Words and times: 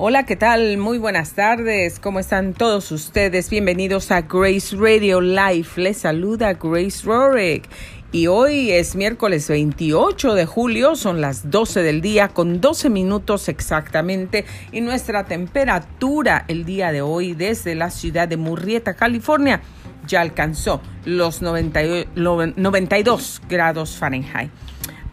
Hola, 0.00 0.26
¿qué 0.26 0.36
tal? 0.36 0.78
Muy 0.78 0.96
buenas 0.96 1.32
tardes. 1.32 1.98
¿Cómo 1.98 2.20
están 2.20 2.54
todos 2.54 2.92
ustedes? 2.92 3.50
Bienvenidos 3.50 4.12
a 4.12 4.20
Grace 4.20 4.76
Radio 4.76 5.20
Live. 5.20 5.66
Les 5.74 5.96
saluda 5.96 6.52
Grace 6.52 7.04
Rorick. 7.04 7.68
Y 8.12 8.28
hoy 8.28 8.70
es 8.70 8.94
miércoles 8.94 9.48
28 9.48 10.34
de 10.34 10.46
julio, 10.46 10.94
son 10.94 11.20
las 11.20 11.50
12 11.50 11.82
del 11.82 12.00
día 12.00 12.28
con 12.28 12.60
12 12.60 12.90
minutos 12.90 13.48
exactamente 13.48 14.44
y 14.70 14.82
nuestra 14.82 15.24
temperatura 15.24 16.44
el 16.46 16.64
día 16.64 16.92
de 16.92 17.02
hoy 17.02 17.34
desde 17.34 17.74
la 17.74 17.90
ciudad 17.90 18.28
de 18.28 18.36
Murrieta, 18.36 18.94
California, 18.94 19.62
ya 20.06 20.20
alcanzó 20.20 20.80
los 21.06 21.42
92 21.42 23.42
grados 23.48 23.96
Fahrenheit. 23.96 24.52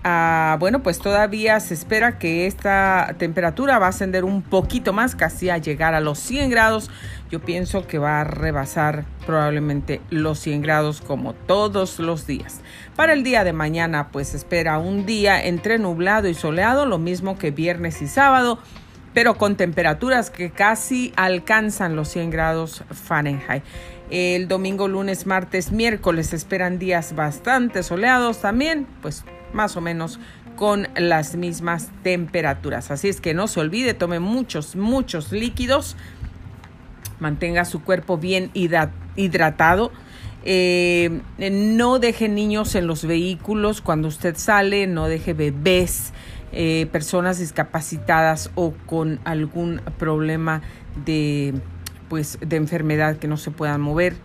Ah, 0.08 0.58
bueno, 0.60 0.84
pues 0.84 1.00
todavía 1.00 1.60
se 1.60 1.74
espera 1.74 2.20
que 2.20 2.46
esta 2.46 3.16
temperatura 3.18 3.80
va 3.80 3.88
a 3.88 3.90
ascender 3.90 4.24
un 4.24 4.44
poquito 4.44 4.94
más, 4.94 5.16
casi 5.16 5.50
a 5.50 5.58
llegar 5.58 5.96
a 5.96 6.00
los 6.00 6.20
100 6.20 6.52
grados. 6.52 6.92
Yo 7.32 7.40
pienso 7.40 7.88
que 7.88 7.98
va 7.98 8.22
a 8.22 8.24
rebasar 8.24 9.06
probablemente 9.26 10.02
los 10.12 10.38
100 10.38 10.62
grados 10.62 11.02
como 11.02 11.34
todos 11.34 11.98
los 11.98 12.28
días. 12.28 12.62
Para 12.96 13.14
el 13.14 13.24
día 13.24 13.44
de 13.44 13.52
mañana, 13.52 14.10
pues 14.12 14.36
espera 14.36 14.78
un 14.78 15.08
día 15.08 15.44
entre 15.44 15.80
nublado 15.80 16.28
y 16.28 16.36
soleado, 16.36 16.86
lo 16.86 17.00
mismo 17.00 17.40
que 17.40 17.50
viernes 17.50 18.04
y 18.04 18.08
sábado, 18.08 18.60
pero 19.16 19.40
con 19.40 19.56
temperaturas 19.56 20.30
que 20.30 20.52
casi 20.52 21.14
alcanzan 21.16 21.96
los 21.96 22.10
100 22.10 22.30
grados 22.30 22.84
Fahrenheit. 22.92 23.64
El 24.12 24.48
domingo, 24.48 24.88
lunes, 24.88 25.26
martes, 25.26 25.72
miércoles 25.72 26.32
esperan 26.32 26.78
días 26.78 27.16
bastante 27.16 27.82
soleados 27.82 28.40
también, 28.40 28.86
pues 29.02 29.26
más 29.56 29.76
o 29.78 29.82
menos 29.82 30.20
con 30.56 30.88
las 30.96 31.36
mismas 31.36 31.90
temperaturas. 32.04 32.92
Así 32.92 33.10
es 33.10 33.20
que 33.20 33.34
no 33.34 33.48
se 33.48 33.60
olvide, 33.60 33.94
tome 33.94 34.20
muchos, 34.20 34.76
muchos 34.76 35.32
líquidos, 35.32 35.96
mantenga 37.20 37.66
su 37.66 37.82
cuerpo 37.82 38.18
bien 38.18 38.52
hidratado. 38.54 39.92
Eh, 40.48 41.22
no 41.40 41.98
deje 41.98 42.30
niños 42.30 42.76
en 42.76 42.86
los 42.86 43.06
vehículos 43.06 43.82
cuando 43.82 44.08
usted 44.08 44.36
sale, 44.38 44.86
no 44.86 45.08
deje 45.08 45.34
bebés, 45.34 46.14
eh, 46.52 46.88
personas 46.92 47.40
discapacitadas 47.40 48.52
o 48.54 48.74
con 48.86 49.20
algún 49.24 49.82
problema 49.98 50.62
de, 51.04 51.56
pues, 52.10 52.38
de 52.42 52.58
enfermedad 52.58 53.18
que 53.18 53.28
no 53.28 53.38
se 53.38 53.50
puedan 53.50 53.82
mover 53.82 54.16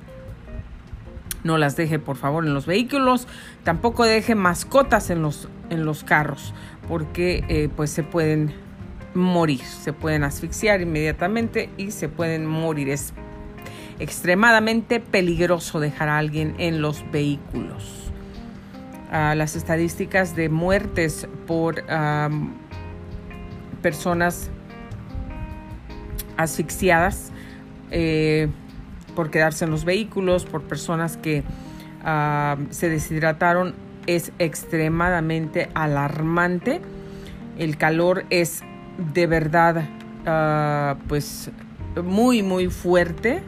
no 1.44 1.58
las 1.58 1.76
deje 1.76 1.98
por 1.98 2.16
favor 2.16 2.46
en 2.46 2.54
los 2.54 2.66
vehículos, 2.66 3.26
tampoco 3.64 4.04
deje 4.04 4.34
mascotas 4.34 5.10
en 5.10 5.22
los, 5.22 5.48
en 5.70 5.84
los 5.84 6.04
carros, 6.04 6.54
porque 6.88 7.44
eh, 7.48 7.68
pues 7.74 7.90
se 7.90 8.02
pueden 8.02 8.52
morir, 9.14 9.60
se 9.60 9.92
pueden 9.92 10.24
asfixiar 10.24 10.80
inmediatamente 10.80 11.70
y 11.76 11.90
se 11.90 12.08
pueden 12.08 12.46
morir. 12.46 12.88
Es 12.88 13.12
extremadamente 13.98 15.00
peligroso 15.00 15.80
dejar 15.80 16.08
a 16.08 16.18
alguien 16.18 16.54
en 16.58 16.80
los 16.80 17.04
vehículos. 17.10 18.10
Ah, 19.12 19.34
las 19.34 19.56
estadísticas 19.56 20.36
de 20.36 20.48
muertes 20.48 21.26
por 21.46 21.84
personas 23.82 24.50
asfixiadas 26.36 27.32
eh, 27.90 28.48
por 29.20 29.30
quedarse 29.30 29.66
en 29.66 29.70
los 29.70 29.84
vehículos, 29.84 30.46
por 30.46 30.62
personas 30.62 31.18
que 31.18 31.44
ah, 32.02 32.56
se 32.70 32.88
deshidrataron, 32.88 33.74
es 34.06 34.32
extremadamente 34.38 35.68
alarmante. 35.74 36.80
El 37.58 37.76
calor 37.76 38.24
es 38.30 38.62
de 39.12 39.26
verdad, 39.26 39.84
ah, 40.24 40.96
pues, 41.06 41.50
muy, 42.02 42.42
muy 42.42 42.68
fuerte. 42.68 43.42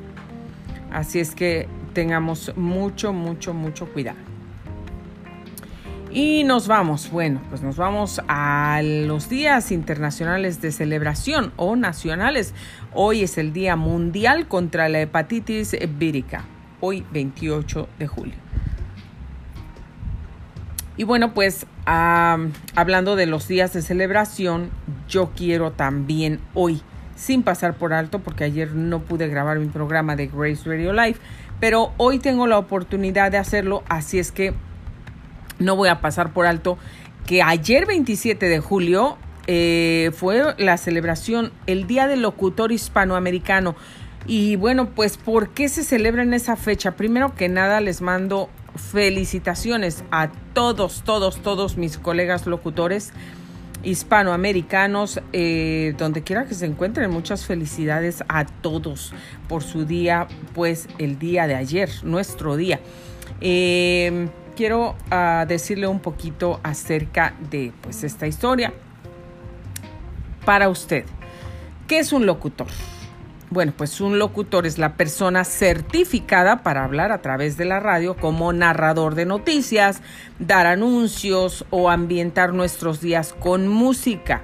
Así 0.93 1.21
es 1.21 1.35
que 1.35 1.69
tengamos 1.95 2.53
mucho, 2.55 3.15
mucho, 3.15 3.55
mucho 3.55 3.91
cuidado. 3.95 4.32
Y 6.15 6.45
nos 6.45 6.69
vamos, 6.69 7.11
bueno, 7.11 7.41
pues 7.49 7.63
nos 7.63 7.77
vamos 7.79 8.21
a 8.29 8.83
los 8.83 9.31
días 9.31 9.73
internacionales 9.73 10.61
de 10.61 10.71
celebración 10.71 11.55
o 11.57 11.75
nacionales. 11.75 12.53
Hoy 12.93 13.23
es 13.23 13.39
el 13.39 13.55
Día 13.55 13.77
Mundial 13.77 14.47
contra 14.47 14.91
la 14.91 15.01
Hepatitis 15.01 15.75
Vírica, 15.97 16.45
hoy 16.81 17.03
28 17.13 17.89
de 17.99 18.07
julio. 18.07 18.35
Y 20.99 21.05
bueno, 21.05 21.33
pues 21.33 21.67
hablando 21.87 23.17
de 23.17 23.25
los 23.25 23.49
días 23.49 23.73
de 23.73 23.81
celebración, 23.81 24.69
yo 25.09 25.31
quiero 25.35 25.73
también 25.73 26.41
hoy, 26.53 26.83
sin 27.17 27.43
pasar 27.43 27.73
por 27.79 27.95
alto, 27.95 28.19
porque 28.19 28.45
ayer 28.45 28.75
no 28.75 29.01
pude 29.01 29.29
grabar 29.29 29.59
mi 29.59 29.69
programa 29.69 30.15
de 30.15 30.27
Grace 30.27 30.69
Radio 30.69 30.93
Live, 30.93 31.17
pero 31.59 31.95
hoy 31.97 32.19
tengo 32.19 32.47
la 32.47 32.59
oportunidad 32.59 33.33
de 33.33 33.39
hacerlo, 33.39 33.83
así 33.89 34.19
es 34.19 34.31
que 34.31 34.53
no 35.59 35.77
voy 35.77 35.89
a 35.89 36.01
pasar 36.01 36.33
por 36.33 36.47
alto 36.47 36.79
que 37.27 37.43
ayer 37.43 37.87
27 37.87 38.49
de 38.49 38.61
julio 38.61 39.17
eh, 39.47 40.11
fue 40.15 40.55
la 40.59 40.77
celebración, 40.77 41.53
el 41.67 41.87
Día 41.87 42.07
del 42.07 42.23
Locutor 42.23 42.73
Hispanoamericano. 42.73 43.75
Y 44.27 44.57
bueno, 44.57 44.91
pues 44.91 45.17
¿por 45.17 45.51
qué 45.51 45.69
se 45.69 45.83
celebra 45.83 46.23
en 46.23 46.33
esa 46.33 46.57
fecha? 46.57 46.93
Primero 46.93 47.35
que 47.35 47.49
nada 47.49 47.81
les 47.81 48.01
mando 48.01 48.49
felicitaciones 48.77 50.05
a 50.11 50.31
todos, 50.55 51.03
todos, 51.05 51.43
todos 51.43 51.77
mis 51.77 51.99
colegas 51.99 52.47
locutores 52.47 53.13
hispanoamericanos, 53.83 55.21
eh, 55.33 55.95
donde 55.99 56.23
quiera 56.23 56.47
que 56.47 56.55
se 56.55 56.67
encuentren. 56.67 57.11
Muchas 57.11 57.47
felicidades 57.47 58.23
a 58.29 58.45
todos 58.45 59.13
por 59.49 59.65
su 59.65 59.85
día, 59.85 60.29
pues 60.55 60.89
el 60.99 61.19
día 61.19 61.49
de 61.49 61.57
ayer, 61.57 61.91
nuestro 62.05 62.57
día. 62.57 62.79
Eh, 63.41 64.29
quiero 64.57 64.95
ah, 65.11 65.45
decirle 65.49 65.87
un 65.87 66.01
poquito 66.01 66.61
acerca 66.63 67.35
de 67.51 67.73
pues, 67.83 68.05
esta 68.05 68.27
historia 68.27 68.73
para 70.45 70.69
usted. 70.69 71.05
¿Qué 71.87 71.99
es 71.99 72.13
un 72.13 72.27
locutor? 72.27 72.69
Bueno, 73.51 73.75
pues 73.77 74.01
un 74.01 74.19
locutor 74.19 74.67
es 74.67 74.79
la 74.79 74.95
persona 74.95 75.45
certificada 75.45 76.63
para 76.63 76.85
hablar 76.85 77.13
a 77.13 77.21
través 77.21 77.59
de 77.59 77.67
la 77.67 77.81
radio 77.81 78.17
como 78.17 78.53
narrador 78.55 79.15
de 79.15 79.27
noticias, 79.27 80.01
dar 80.39 80.67
anuncios 80.67 81.67
o 81.69 81.91
ambientar 81.91 82.55
nuestros 82.55 83.03
días 83.03 83.35
con 83.39 83.69
música. 83.69 84.41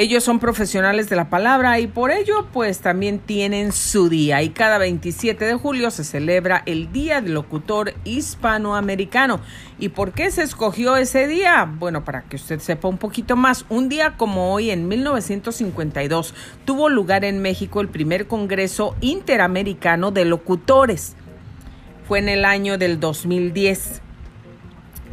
Ellos 0.00 0.24
son 0.24 0.38
profesionales 0.38 1.10
de 1.10 1.16
la 1.16 1.28
palabra 1.28 1.78
y 1.78 1.86
por 1.86 2.10
ello 2.10 2.46
pues 2.54 2.80
también 2.80 3.18
tienen 3.18 3.70
su 3.70 4.08
día 4.08 4.42
y 4.42 4.48
cada 4.48 4.78
27 4.78 5.44
de 5.44 5.52
julio 5.56 5.90
se 5.90 6.04
celebra 6.04 6.62
el 6.64 6.90
Día 6.90 7.20
del 7.20 7.34
Locutor 7.34 7.92
Hispanoamericano. 8.04 9.40
¿Y 9.78 9.90
por 9.90 10.12
qué 10.12 10.30
se 10.30 10.42
escogió 10.42 10.96
ese 10.96 11.26
día? 11.26 11.70
Bueno, 11.70 12.02
para 12.02 12.22
que 12.22 12.36
usted 12.36 12.60
sepa 12.60 12.88
un 12.88 12.96
poquito 12.96 13.36
más, 13.36 13.66
un 13.68 13.90
día 13.90 14.16
como 14.16 14.54
hoy 14.54 14.70
en 14.70 14.88
1952 14.88 16.32
tuvo 16.64 16.88
lugar 16.88 17.26
en 17.26 17.42
México 17.42 17.82
el 17.82 17.88
primer 17.88 18.26
Congreso 18.26 18.96
Interamericano 19.02 20.12
de 20.12 20.24
Locutores. 20.24 21.14
Fue 22.08 22.20
en 22.20 22.30
el 22.30 22.46
año 22.46 22.78
del 22.78 23.00
2010 23.00 24.00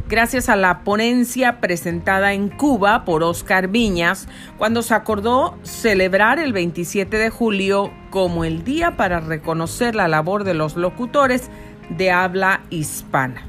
gracias 0.07 0.49
a 0.49 0.55
la 0.55 0.79
ponencia 0.79 1.59
presentada 1.59 2.33
en 2.33 2.49
Cuba 2.49 3.03
por 3.03 3.23
Oscar 3.23 3.67
Viñas, 3.67 4.27
cuando 4.57 4.81
se 4.81 4.93
acordó 4.93 5.57
celebrar 5.63 6.39
el 6.39 6.53
27 6.53 7.17
de 7.17 7.29
julio 7.29 7.91
como 8.09 8.45
el 8.45 8.63
día 8.63 8.95
para 8.95 9.19
reconocer 9.19 9.95
la 9.95 10.07
labor 10.07 10.43
de 10.43 10.53
los 10.53 10.75
locutores 10.75 11.49
de 11.89 12.11
habla 12.11 12.61
hispana. 12.69 13.43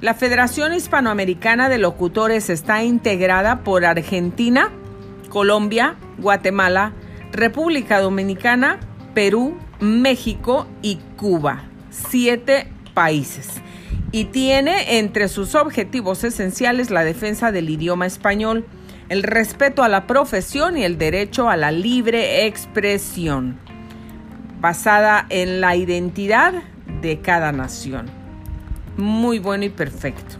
La 0.00 0.14
Federación 0.14 0.74
Hispanoamericana 0.74 1.68
de 1.68 1.78
Locutores 1.78 2.50
está 2.50 2.82
integrada 2.82 3.60
por 3.60 3.84
Argentina, 3.84 4.70
Colombia, 5.28 5.94
Guatemala, 6.18 6.92
República 7.30 8.00
Dominicana, 8.00 8.80
Perú, 9.14 9.56
México 9.80 10.66
y 10.82 10.96
Cuba. 11.16 11.64
Siete 11.90 12.72
países 12.94 13.62
y 14.12 14.26
tiene 14.26 14.98
entre 14.98 15.26
sus 15.28 15.54
objetivos 15.54 16.22
esenciales 16.22 16.90
la 16.90 17.02
defensa 17.02 17.50
del 17.50 17.70
idioma 17.70 18.04
español, 18.06 18.66
el 19.08 19.22
respeto 19.22 19.82
a 19.82 19.88
la 19.88 20.06
profesión 20.06 20.76
y 20.76 20.84
el 20.84 20.98
derecho 20.98 21.48
a 21.48 21.56
la 21.56 21.72
libre 21.72 22.46
expresión, 22.46 23.58
basada 24.60 25.26
en 25.30 25.62
la 25.62 25.76
identidad 25.76 26.62
de 27.00 27.20
cada 27.20 27.52
nación. 27.52 28.10
Muy 28.98 29.38
bueno 29.38 29.64
y 29.64 29.70
perfecto. 29.70 30.36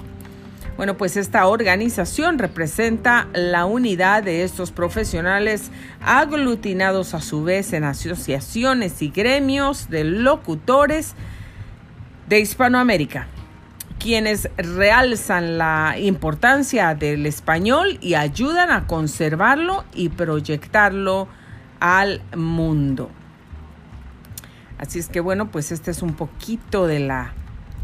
Bueno, 0.76 0.96
pues 0.96 1.16
esta 1.16 1.46
organización 1.46 2.38
representa 2.38 3.28
la 3.32 3.64
unidad 3.64 4.22
de 4.22 4.42
estos 4.42 4.70
profesionales 4.70 5.70
aglutinados 6.02 7.14
a 7.14 7.20
su 7.20 7.42
vez 7.42 7.72
en 7.72 7.84
asociaciones 7.84 9.00
y 9.00 9.08
gremios 9.08 9.88
de 9.88 10.04
locutores 10.04 11.14
de 12.28 12.40
Hispanoamérica 12.40 13.28
quienes 14.02 14.50
realzan 14.56 15.58
la 15.58 15.94
importancia 15.96 16.96
del 16.96 17.24
español 17.24 17.98
y 18.00 18.14
ayudan 18.14 18.72
a 18.72 18.88
conservarlo 18.88 19.84
y 19.94 20.08
proyectarlo 20.08 21.28
al 21.78 22.20
mundo. 22.36 23.10
Así 24.76 24.98
es 24.98 25.08
que 25.08 25.20
bueno, 25.20 25.52
pues 25.52 25.70
este 25.70 25.92
es 25.92 26.02
un 26.02 26.14
poquito 26.14 26.88
de 26.88 26.98
la 26.98 27.32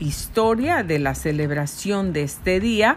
historia 0.00 0.82
de 0.82 0.98
la 0.98 1.14
celebración 1.14 2.12
de 2.12 2.24
este 2.24 2.58
día. 2.58 2.96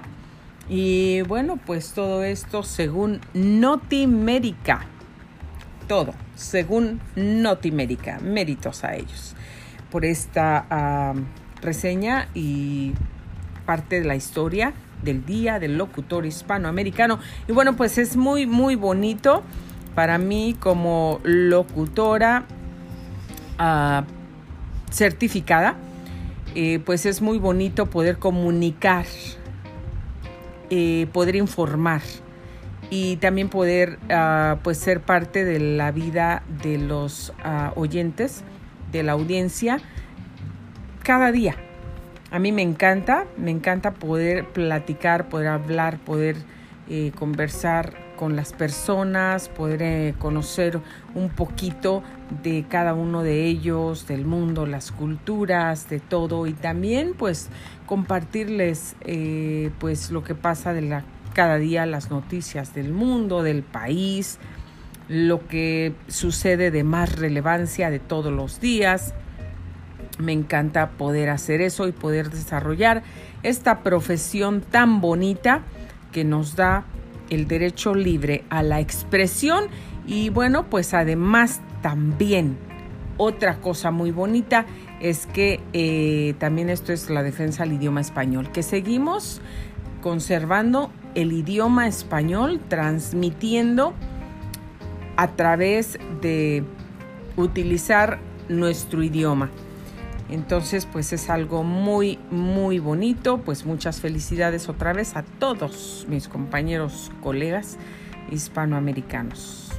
Y 0.67 1.21
bueno, 1.21 1.59
pues 1.63 1.93
todo 1.93 2.23
esto 2.23 2.63
según 2.63 3.21
Notimérica. 3.35 4.87
Todo, 5.87 6.15
según 6.35 6.99
Notimérica. 7.15 8.17
Méritos 8.19 8.83
a 8.83 8.95
ellos 8.95 9.35
por 9.91 10.05
esta 10.05 11.13
reseña 11.61 12.27
y 12.33 12.93
parte 13.71 14.01
de 14.01 14.05
la 14.05 14.17
historia 14.17 14.73
del 15.01 15.25
Día 15.25 15.57
del 15.57 15.77
Locutor 15.77 16.25
Hispanoamericano. 16.25 17.19
Y 17.47 17.53
bueno, 17.53 17.77
pues 17.77 17.97
es 17.97 18.17
muy, 18.17 18.45
muy 18.45 18.75
bonito 18.75 19.43
para 19.95 20.17
mí 20.17 20.57
como 20.59 21.21
locutora 21.23 22.43
ah, 23.57 24.03
certificada. 24.91 25.77
Eh, 26.53 26.81
pues 26.85 27.05
es 27.05 27.21
muy 27.21 27.37
bonito 27.37 27.85
poder 27.85 28.17
comunicar, 28.17 29.05
eh, 30.69 31.07
poder 31.13 31.37
informar 31.37 32.01
y 32.89 33.15
también 33.15 33.47
poder 33.47 33.99
ah, 34.09 34.57
pues 34.65 34.79
ser 34.79 34.99
parte 34.99 35.45
de 35.45 35.61
la 35.61 35.93
vida 35.93 36.43
de 36.61 36.77
los 36.77 37.31
ah, 37.41 37.71
oyentes, 37.77 38.43
de 38.91 39.03
la 39.03 39.13
audiencia, 39.13 39.79
cada 41.03 41.31
día. 41.31 41.55
A 42.31 42.39
mí 42.39 42.53
me 42.53 42.61
encanta, 42.61 43.25
me 43.35 43.51
encanta 43.51 43.91
poder 43.91 44.47
platicar, 44.47 45.27
poder 45.27 45.49
hablar, 45.49 45.99
poder 45.99 46.37
eh, 46.89 47.11
conversar 47.13 47.93
con 48.15 48.37
las 48.37 48.53
personas, 48.53 49.49
poder 49.49 49.81
eh, 49.81 50.15
conocer 50.17 50.79
un 51.13 51.27
poquito 51.27 52.03
de 52.41 52.63
cada 52.69 52.93
uno 52.93 53.21
de 53.21 53.47
ellos, 53.47 54.07
del 54.07 54.23
mundo, 54.23 54.65
las 54.65 54.93
culturas, 54.93 55.89
de 55.89 55.99
todo. 55.99 56.47
Y 56.47 56.53
también 56.53 57.15
pues 57.17 57.49
compartirles 57.85 58.95
eh, 59.01 59.69
pues 59.79 60.09
lo 60.09 60.23
que 60.23 60.33
pasa 60.33 60.71
de 60.71 60.83
la 60.83 61.03
cada 61.33 61.57
día, 61.57 61.85
las 61.85 62.11
noticias 62.11 62.73
del 62.73 62.93
mundo, 62.93 63.43
del 63.43 63.63
país, 63.63 64.39
lo 65.09 65.47
que 65.47 65.95
sucede 66.07 66.71
de 66.71 66.85
más 66.85 67.13
relevancia 67.13 67.89
de 67.89 67.99
todos 67.99 68.31
los 68.31 68.61
días 68.61 69.13
me 70.17 70.33
encanta 70.33 70.91
poder 70.91 71.29
hacer 71.29 71.61
eso 71.61 71.87
y 71.87 71.91
poder 71.91 72.29
desarrollar 72.29 73.03
esta 73.43 73.79
profesión 73.83 74.61
tan 74.61 75.01
bonita 75.01 75.61
que 76.11 76.23
nos 76.23 76.55
da 76.55 76.85
el 77.29 77.47
derecho 77.47 77.95
libre 77.95 78.43
a 78.49 78.61
la 78.61 78.79
expresión 78.79 79.65
y 80.05 80.29
bueno, 80.29 80.65
pues 80.69 80.93
además 80.93 81.61
también 81.81 82.57
otra 83.17 83.57
cosa 83.57 83.91
muy 83.91 84.11
bonita 84.11 84.65
es 84.99 85.25
que 85.27 85.59
eh, 85.73 86.35
también 86.39 86.69
esto 86.69 86.91
es 86.91 87.09
la 87.09 87.23
defensa 87.23 87.63
del 87.63 87.73
idioma 87.73 88.01
español, 88.01 88.51
que 88.51 88.63
seguimos 88.63 89.41
conservando 90.01 90.91
el 91.15 91.31
idioma 91.31 91.87
español, 91.87 92.59
transmitiendo 92.67 93.93
a 95.17 95.27
través 95.35 95.99
de 96.21 96.63
utilizar 97.37 98.19
nuestro 98.49 99.03
idioma. 99.03 99.49
Entonces, 100.31 100.85
pues 100.85 101.11
es 101.11 101.29
algo 101.29 101.63
muy, 101.63 102.17
muy 102.31 102.79
bonito. 102.79 103.39
Pues 103.39 103.65
muchas 103.65 103.99
felicidades 103.99 104.69
otra 104.69 104.93
vez 104.93 105.15
a 105.15 105.23
todos 105.23 106.05
mis 106.09 106.27
compañeros, 106.27 107.11
colegas 107.21 107.77
hispanoamericanos. 108.31 109.69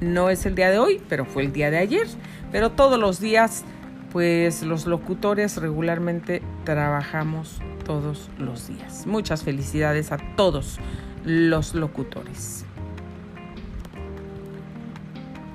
No 0.00 0.30
es 0.30 0.46
el 0.46 0.54
día 0.54 0.70
de 0.70 0.78
hoy, 0.78 1.02
pero 1.08 1.24
fue 1.24 1.44
el 1.44 1.52
día 1.52 1.70
de 1.70 1.78
ayer. 1.78 2.06
Pero 2.52 2.70
todos 2.70 2.98
los 2.98 3.18
días, 3.18 3.64
pues 4.12 4.62
los 4.62 4.86
locutores 4.86 5.56
regularmente 5.56 6.42
trabajamos 6.64 7.60
todos 7.84 8.30
los 8.38 8.68
días. 8.68 9.06
Muchas 9.06 9.42
felicidades 9.42 10.12
a 10.12 10.18
todos 10.36 10.78
los 11.24 11.74
locutores. 11.74 12.64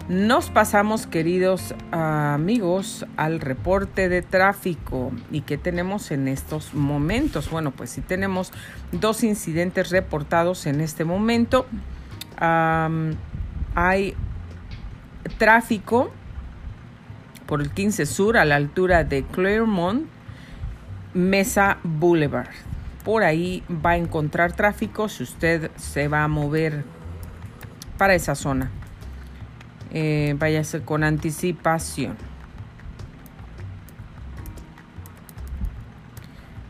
Nos 0.10 0.50
pasamos, 0.50 1.06
queridos 1.06 1.76
amigos, 1.92 3.06
al 3.18 3.40
reporte 3.40 4.10
de 4.10 4.22
tráfico. 4.22 5.12
¿Y 5.30 5.42
qué 5.42 5.58
tenemos 5.58 6.12
en 6.12 6.28
estos 6.28 6.74
momentos? 6.74 7.50
Bueno, 7.52 7.72
pues 7.72 7.92
sí 7.92 8.02
tenemos 8.02 8.52
dos 8.92 9.24
incidentes 9.24 9.92
reportados 9.92 10.66
en 10.66 10.82
este 10.82 11.06
momento. 11.06 11.68
hay 13.76 14.16
tráfico 15.38 16.12
por 17.46 17.62
el 17.62 17.70
15 17.70 18.06
Sur 18.08 18.38
a 18.38 18.46
la 18.46 18.56
altura 18.56 19.04
de 19.04 19.24
Claremont, 19.24 20.08
Mesa 21.14 21.78
Boulevard. 21.84 22.50
Por 23.06 23.24
ahí 23.24 23.64
va 23.70 23.92
a 23.92 23.98
encontrar 23.98 24.54
tráfico 24.54 25.08
si 25.10 25.24
usted 25.24 25.70
se 25.78 26.08
va 26.08 26.24
a 26.24 26.28
mover 26.28 26.84
para 27.98 28.16
esa 28.16 28.36
zona 28.36 28.72
eh, 29.92 30.36
váyase 30.38 30.82
con 30.82 31.04
anticipación. 31.04 32.16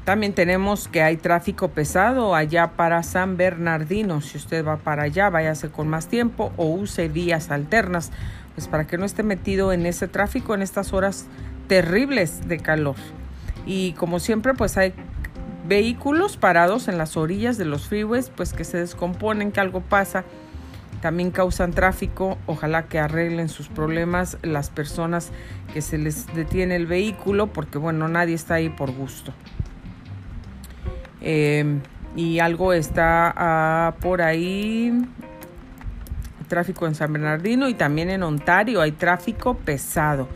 También 0.03 0.33
tenemos 0.33 0.87
que 0.87 1.03
hay 1.03 1.15
tráfico 1.15 1.69
pesado 1.69 2.33
allá 2.33 2.71
para 2.75 3.03
San 3.03 3.37
Bernardino. 3.37 4.19
Si 4.21 4.37
usted 4.37 4.65
va 4.65 4.77
para 4.77 5.03
allá, 5.03 5.29
váyase 5.29 5.69
con 5.69 5.87
más 5.87 6.07
tiempo 6.07 6.51
o 6.57 6.65
use 6.65 7.07
vías 7.07 7.51
alternas, 7.51 8.11
pues 8.55 8.67
para 8.67 8.87
que 8.87 8.97
no 8.97 9.05
esté 9.05 9.21
metido 9.21 9.71
en 9.71 9.85
ese 9.85 10.07
tráfico 10.07 10.55
en 10.55 10.63
estas 10.63 10.91
horas 10.91 11.27
terribles 11.67 12.47
de 12.47 12.57
calor. 12.57 12.95
Y 13.67 13.93
como 13.93 14.19
siempre, 14.19 14.55
pues 14.55 14.75
hay 14.75 14.93
vehículos 15.67 16.35
parados 16.35 16.87
en 16.87 16.97
las 16.97 17.15
orillas 17.15 17.57
de 17.57 17.65
los 17.65 17.87
freeways, 17.87 18.31
pues 18.31 18.53
que 18.53 18.63
se 18.63 18.79
descomponen, 18.79 19.51
que 19.51 19.59
algo 19.59 19.81
pasa 19.81 20.25
también 21.01 21.31
causan 21.31 21.71
tráfico. 21.71 22.37
Ojalá 22.45 22.83
que 22.83 22.99
arreglen 22.99 23.49
sus 23.49 23.67
problemas 23.67 24.37
las 24.43 24.69
personas 24.69 25.31
que 25.73 25.81
se 25.81 25.97
les 25.97 26.33
detiene 26.33 26.75
el 26.75 26.85
vehículo, 26.85 27.47
porque 27.47 27.77
bueno, 27.77 28.07
nadie 28.07 28.35
está 28.35 28.55
ahí 28.55 28.69
por 28.69 28.91
gusto. 28.91 29.33
Em, 31.19 31.81
y 32.15 32.39
algo 32.39 32.73
está 32.73 33.33
ah, 33.35 33.95
por 33.99 34.21
ahí. 34.21 35.05
Tráfico 36.47 36.85
en 36.85 36.95
San 36.95 37.13
Bernardino 37.13 37.69
y 37.69 37.73
también 37.73 38.09
en 38.09 38.23
Ontario 38.23 38.81
hay 38.81 38.91
tráfico 38.91 39.55
pesado. 39.55 40.27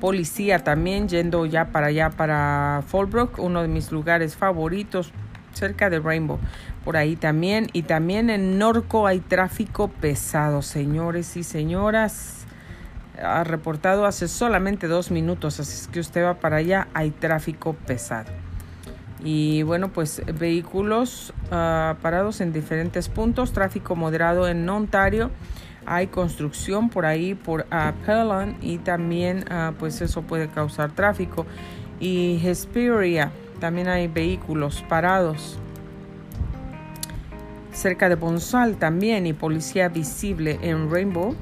Policía 0.00 0.64
también 0.64 1.08
yendo 1.08 1.46
ya 1.46 1.66
para 1.66 1.88
allá, 1.88 2.10
para 2.10 2.82
Fallbrook, 2.88 3.38
uno 3.38 3.62
de 3.62 3.68
mis 3.68 3.92
lugares 3.92 4.34
favoritos, 4.34 5.12
cerca 5.52 5.90
de 5.90 6.00
Rainbow 6.00 6.40
por 6.84 6.96
ahí 6.96 7.16
también. 7.16 7.68
Y 7.72 7.82
también 7.82 8.30
en 8.30 8.58
Norco 8.58 9.06
hay 9.06 9.20
tráfico 9.20 9.88
pesado, 9.88 10.62
señores 10.62 11.36
y 11.36 11.42
señoras. 11.42 12.44
Ha 13.22 13.44
reportado 13.44 14.06
hace 14.06 14.28
solamente 14.28 14.86
dos 14.86 15.10
minutos, 15.10 15.60
así 15.60 15.74
es 15.74 15.88
que 15.88 16.00
usted 16.00 16.24
va 16.24 16.34
para 16.34 16.56
allá, 16.56 16.88
hay 16.94 17.10
tráfico 17.10 17.74
pesado. 17.74 18.30
Y 19.22 19.62
bueno, 19.64 19.88
pues 19.88 20.22
vehículos 20.38 21.34
ah, 21.50 21.96
parados 22.00 22.40
en 22.40 22.54
diferentes 22.54 23.10
puntos, 23.10 23.52
tráfico 23.52 23.94
moderado 23.94 24.48
en 24.48 24.66
Ontario. 24.68 25.30
Hay 25.84 26.06
construcción 26.06 26.88
por 26.88 27.04
ahí 27.04 27.34
por 27.34 27.66
Appellant 27.70 28.62
y 28.62 28.78
también 28.78 29.44
ah, 29.50 29.72
pues 29.78 30.00
eso 30.00 30.22
puede 30.22 30.48
causar 30.48 30.92
tráfico. 30.92 31.44
Y 31.98 32.40
Hesperia, 32.42 33.30
también 33.60 33.88
hay 33.88 34.08
vehículos 34.08 34.82
parados 34.88 35.58
cerca 37.72 38.08
de 38.08 38.14
Bonsal 38.14 38.76
también 38.76 39.26
y 39.26 39.32
policía 39.32 39.88
visible 39.88 40.58
en 40.62 40.90
Rainbow. 40.90 41.34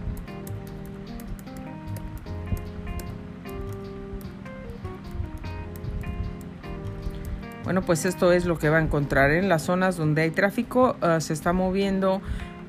Bueno, 7.64 7.82
pues 7.82 8.06
esto 8.06 8.32
es 8.32 8.46
lo 8.46 8.58
que 8.58 8.70
va 8.70 8.78
a 8.78 8.80
encontrar 8.80 9.30
en 9.30 9.50
las 9.50 9.62
zonas 9.62 9.98
donde 9.98 10.22
hay 10.22 10.30
tráfico. 10.30 10.96
Ah, 11.02 11.20
se 11.20 11.34
está 11.34 11.52
moviendo 11.52 12.22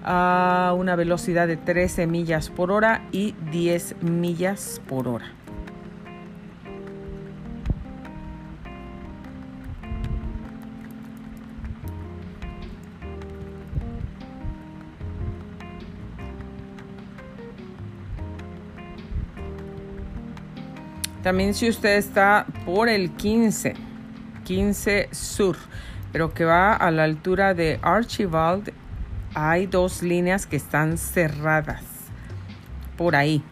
a 0.03 0.73
una 0.77 0.97
velocidad 0.97 1.47
de 1.47 1.55
13 1.55 2.05
millas 2.05 2.49
por 2.49 2.69
hora 2.69 3.07
y 3.13 3.33
10 3.51 4.03
millas 4.03 4.81
por 4.89 5.07
hora. 5.07 5.38
También 21.23 21.53
si 21.53 21.67
usted 21.67 21.97
está 21.97 22.45
por 22.65 22.87
el 22.87 23.11
15, 23.11 23.73
15 24.45 25.09
Sur, 25.11 25.57
pero 26.11 26.33
que 26.33 26.45
va 26.45 26.73
a 26.73 26.91
la 26.91 27.03
altura 27.03 27.53
de 27.53 27.79
Archibald, 27.81 28.71
hay 29.33 29.67
dos 29.67 30.01
líneas 30.01 30.47
que 30.47 30.55
están 30.55 30.97
cerradas 30.97 31.83
por 32.97 33.15
ahí. 33.15 33.43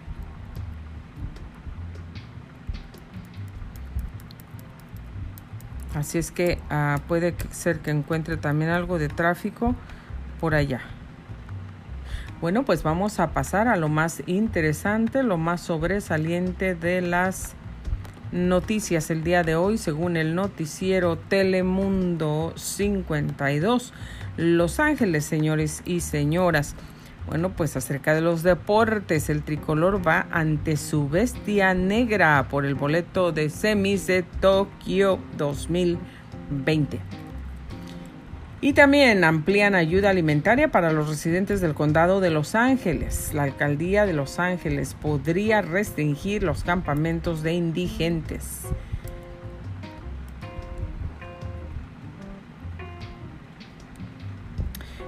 Así 5.94 6.18
es 6.20 6.32
que 6.32 6.60
uh, 6.70 7.00
puede 7.08 7.36
ser 7.52 7.80
que 7.80 7.92
encuentre 7.92 8.38
también 8.38 8.70
algo 8.72 9.00
de 9.00 9.10
tráfico 9.10 9.76
por 10.40 10.54
allá. 10.54 10.82
Bueno, 12.40 12.66
pues 12.66 12.84
vamos 12.84 13.20
a 13.20 13.32
pasar 13.32 13.68
a 13.68 13.78
lo 13.78 13.90
más 13.90 14.22
interesante, 14.28 15.24
lo 15.24 15.38
más 15.38 15.60
sobresaliente 15.60 16.76
de 16.76 17.02
las 17.02 17.56
noticias 18.32 19.10
el 19.10 19.24
día 19.24 19.42
de 19.42 19.56
hoy, 19.56 19.80
según 19.80 20.18
el 20.18 20.36
noticiero 20.36 21.18
Telemundo 21.18 22.54
52. 22.56 23.92
Los 24.38 24.80
Ángeles, 24.80 25.26
señores 25.26 25.82
y 25.84 26.02
señoras. 26.02 26.76
Bueno, 27.26 27.54
pues 27.54 27.76
acerca 27.76 28.14
de 28.14 28.22
los 28.22 28.44
deportes, 28.44 29.32
el 29.32 29.42
tricolor 29.42 30.08
va 30.08 30.28
ante 30.30 30.78
su 30.78 31.10
bestia 31.10 31.74
negra 31.74 32.48
por 32.52 32.68
el 32.68 32.76
boleto 32.76 33.32
de 33.32 33.50
semis 33.50 34.06
de 34.06 34.22
Tokio 34.22 35.18
2020. 35.38 37.00
Y 38.60 38.74
también 38.74 39.24
amplían 39.24 39.76
ayuda 39.76 40.10
alimentaria 40.10 40.70
para 40.70 40.92
los 40.92 41.08
residentes 41.08 41.62
del 41.62 41.76
condado 41.76 42.20
de 42.22 42.32
Los 42.32 42.56
Ángeles. 42.56 43.32
La 43.34 43.44
alcaldía 43.44 44.08
de 44.08 44.14
Los 44.14 44.40
Ángeles 44.40 44.96
podría 45.00 45.62
restringir 45.62 46.42
los 46.42 46.64
campamentos 46.64 47.44
de 47.44 47.54
indigentes. 47.54 48.62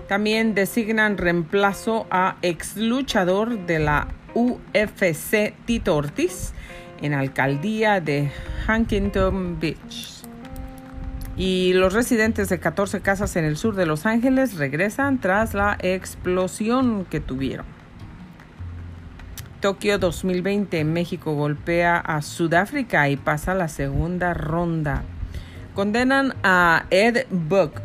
También 0.07 0.53
designan 0.53 1.17
reemplazo 1.17 2.07
a 2.11 2.37
ex 2.43 2.77
luchador 2.77 3.65
de 3.65 3.79
la 3.79 4.07
UFC 4.35 5.53
Tito 5.65 5.95
Ortiz 5.95 6.53
en 7.01 7.13
alcaldía 7.13 7.99
de 7.99 8.31
Huntington 8.67 9.59
Beach. 9.59 10.18
Y 11.39 11.71
los 11.71 11.93
residentes 11.93 12.49
de 12.49 12.59
14 12.59 12.99
casas 12.99 13.37
en 13.37 13.45
el 13.45 13.55
sur 13.55 13.73
de 13.73 13.85
Los 13.85 14.05
Ángeles 14.05 14.57
regresan 14.57 15.21
tras 15.21 15.53
la 15.53 15.77
explosión 15.79 17.05
que 17.05 17.21
tuvieron. 17.21 17.65
Tokio 19.61 19.99
2020, 19.99 20.83
México 20.83 21.35
golpea 21.35 21.97
a 21.97 22.21
Sudáfrica 22.21 23.07
y 23.07 23.15
pasa 23.15 23.55
la 23.55 23.69
segunda 23.69 24.33
ronda. 24.33 25.03
Condenan 25.75 26.35
a 26.43 26.83
Ed 26.89 27.25
Buck 27.29 27.79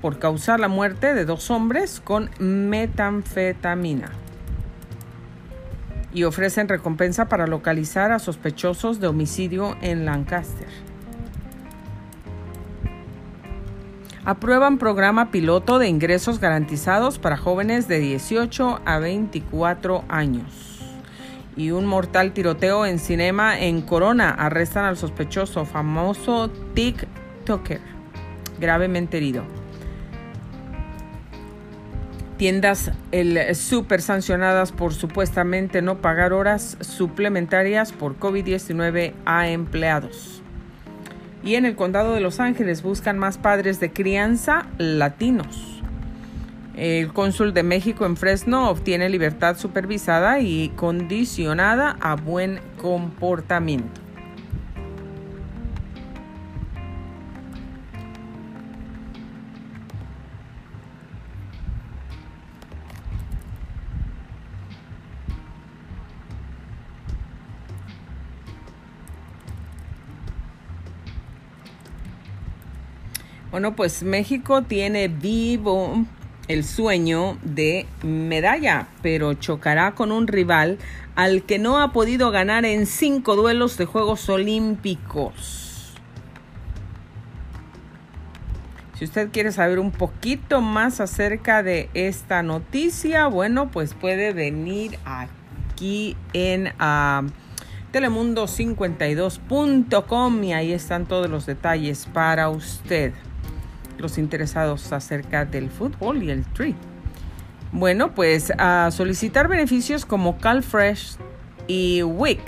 por 0.00 0.18
causar 0.18 0.58
la 0.58 0.68
muerte 0.68 1.12
de 1.12 1.26
dos 1.26 1.50
hombres 1.50 2.00
con 2.02 2.30
metanfetamina. 2.38 4.10
Y 6.14 6.24
ofrecen 6.24 6.66
recompensa 6.66 7.28
para 7.28 7.46
localizar 7.46 8.10
a 8.10 8.18
sospechosos 8.18 9.00
de 9.00 9.06
homicidio 9.06 9.76
en 9.82 10.06
Lancaster. 10.06 10.89
Aprueban 14.24 14.76
programa 14.76 15.30
piloto 15.30 15.78
de 15.78 15.88
ingresos 15.88 16.40
garantizados 16.40 17.18
para 17.18 17.38
jóvenes 17.38 17.88
de 17.88 18.00
18 18.00 18.80
a 18.84 18.98
24 18.98 20.04
años. 20.08 20.80
Y 21.56 21.70
un 21.70 21.86
mortal 21.86 22.32
tiroteo 22.32 22.84
en 22.84 22.98
cinema 22.98 23.58
en 23.58 23.80
Corona. 23.80 24.30
Arrestan 24.30 24.84
al 24.84 24.98
sospechoso 24.98 25.64
famoso 25.64 26.50
TikToker, 26.74 27.80
gravemente 28.58 29.16
herido 29.16 29.60
tiendas 32.40 32.90
el 33.12 33.54
super 33.54 34.00
sancionadas 34.00 34.72
por 34.72 34.94
supuestamente 34.94 35.82
no 35.82 36.00
pagar 36.00 36.32
horas 36.32 36.78
suplementarias 36.80 37.92
por 37.92 38.18
COVID-19 38.18 39.12
a 39.26 39.50
empleados. 39.50 40.39
Y 41.42 41.54
en 41.54 41.64
el 41.64 41.74
condado 41.74 42.14
de 42.14 42.20
Los 42.20 42.40
Ángeles 42.40 42.82
buscan 42.82 43.18
más 43.18 43.38
padres 43.38 43.80
de 43.80 43.92
crianza 43.92 44.66
latinos. 44.78 45.82
El 46.76 47.12
cónsul 47.12 47.52
de 47.52 47.62
México 47.62 48.06
en 48.06 48.16
Fresno 48.16 48.70
obtiene 48.70 49.08
libertad 49.08 49.56
supervisada 49.56 50.40
y 50.40 50.70
condicionada 50.76 51.96
a 52.00 52.14
buen 52.14 52.60
comportamiento. 52.80 54.00
Bueno, 73.60 73.76
pues 73.76 74.02
México 74.02 74.62
tiene 74.62 75.08
vivo 75.08 76.06
el 76.48 76.64
sueño 76.64 77.36
de 77.42 77.84
medalla, 78.02 78.88
pero 79.02 79.34
chocará 79.34 79.94
con 79.94 80.12
un 80.12 80.28
rival 80.28 80.78
al 81.14 81.42
que 81.42 81.58
no 81.58 81.78
ha 81.78 81.92
podido 81.92 82.30
ganar 82.30 82.64
en 82.64 82.86
cinco 82.86 83.36
duelos 83.36 83.76
de 83.76 83.84
Juegos 83.84 84.30
Olímpicos. 84.30 85.92
Si 88.94 89.04
usted 89.04 89.28
quiere 89.30 89.52
saber 89.52 89.78
un 89.78 89.90
poquito 89.90 90.62
más 90.62 91.02
acerca 91.02 91.62
de 91.62 91.90
esta 91.92 92.42
noticia, 92.42 93.26
bueno, 93.26 93.70
pues 93.70 93.92
puede 93.92 94.32
venir 94.32 94.98
aquí 95.04 96.16
en 96.32 96.68
uh, 96.80 97.28
telemundo52.com 97.92 100.44
y 100.44 100.54
ahí 100.54 100.72
están 100.72 101.04
todos 101.04 101.28
los 101.28 101.44
detalles 101.44 102.08
para 102.10 102.48
usted 102.48 103.12
los 104.00 104.18
interesados 104.18 104.92
acerca 104.92 105.44
del 105.44 105.70
fútbol 105.70 106.22
y 106.22 106.30
el 106.30 106.44
tree. 106.44 106.74
Bueno, 107.72 108.14
pues 108.14 108.52
a 108.58 108.90
solicitar 108.90 109.46
beneficios 109.46 110.04
como 110.04 110.38
CalFresh 110.38 111.16
y 111.68 112.02
WIC 112.02 112.40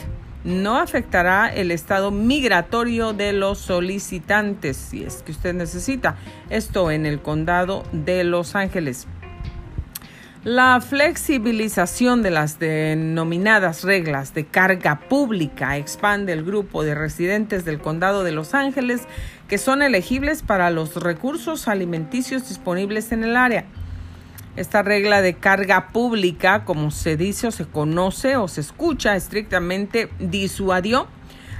no 0.44 0.78
afectará 0.78 1.52
el 1.54 1.70
estado 1.70 2.10
migratorio 2.10 3.12
de 3.12 3.32
los 3.32 3.58
solicitantes, 3.58 4.76
si 4.76 5.04
es 5.04 5.22
que 5.22 5.32
usted 5.32 5.54
necesita. 5.54 6.16
Esto 6.50 6.90
en 6.90 7.06
el 7.06 7.20
condado 7.20 7.84
de 7.92 8.24
Los 8.24 8.56
Ángeles. 8.56 9.06
La 10.44 10.80
flexibilización 10.80 12.22
de 12.22 12.30
las 12.30 12.58
denominadas 12.58 13.84
reglas 13.84 14.34
de 14.34 14.44
carga 14.44 14.98
pública 15.08 15.76
expande 15.76 16.32
el 16.32 16.42
grupo 16.42 16.82
de 16.82 16.96
residentes 16.96 17.64
del 17.64 17.78
condado 17.78 18.24
de 18.24 18.32
Los 18.32 18.52
Ángeles 18.52 19.02
que 19.52 19.58
son 19.58 19.82
elegibles 19.82 20.40
para 20.40 20.70
los 20.70 20.96
recursos 20.96 21.68
alimenticios 21.68 22.48
disponibles 22.48 23.12
en 23.12 23.22
el 23.22 23.36
área. 23.36 23.66
Esta 24.56 24.80
regla 24.80 25.20
de 25.20 25.34
carga 25.34 25.88
pública, 25.88 26.64
como 26.64 26.90
se 26.90 27.18
dice 27.18 27.48
o 27.48 27.50
se 27.50 27.66
conoce 27.66 28.36
o 28.36 28.48
se 28.48 28.62
escucha 28.62 29.14
estrictamente, 29.14 30.08
disuadió 30.18 31.06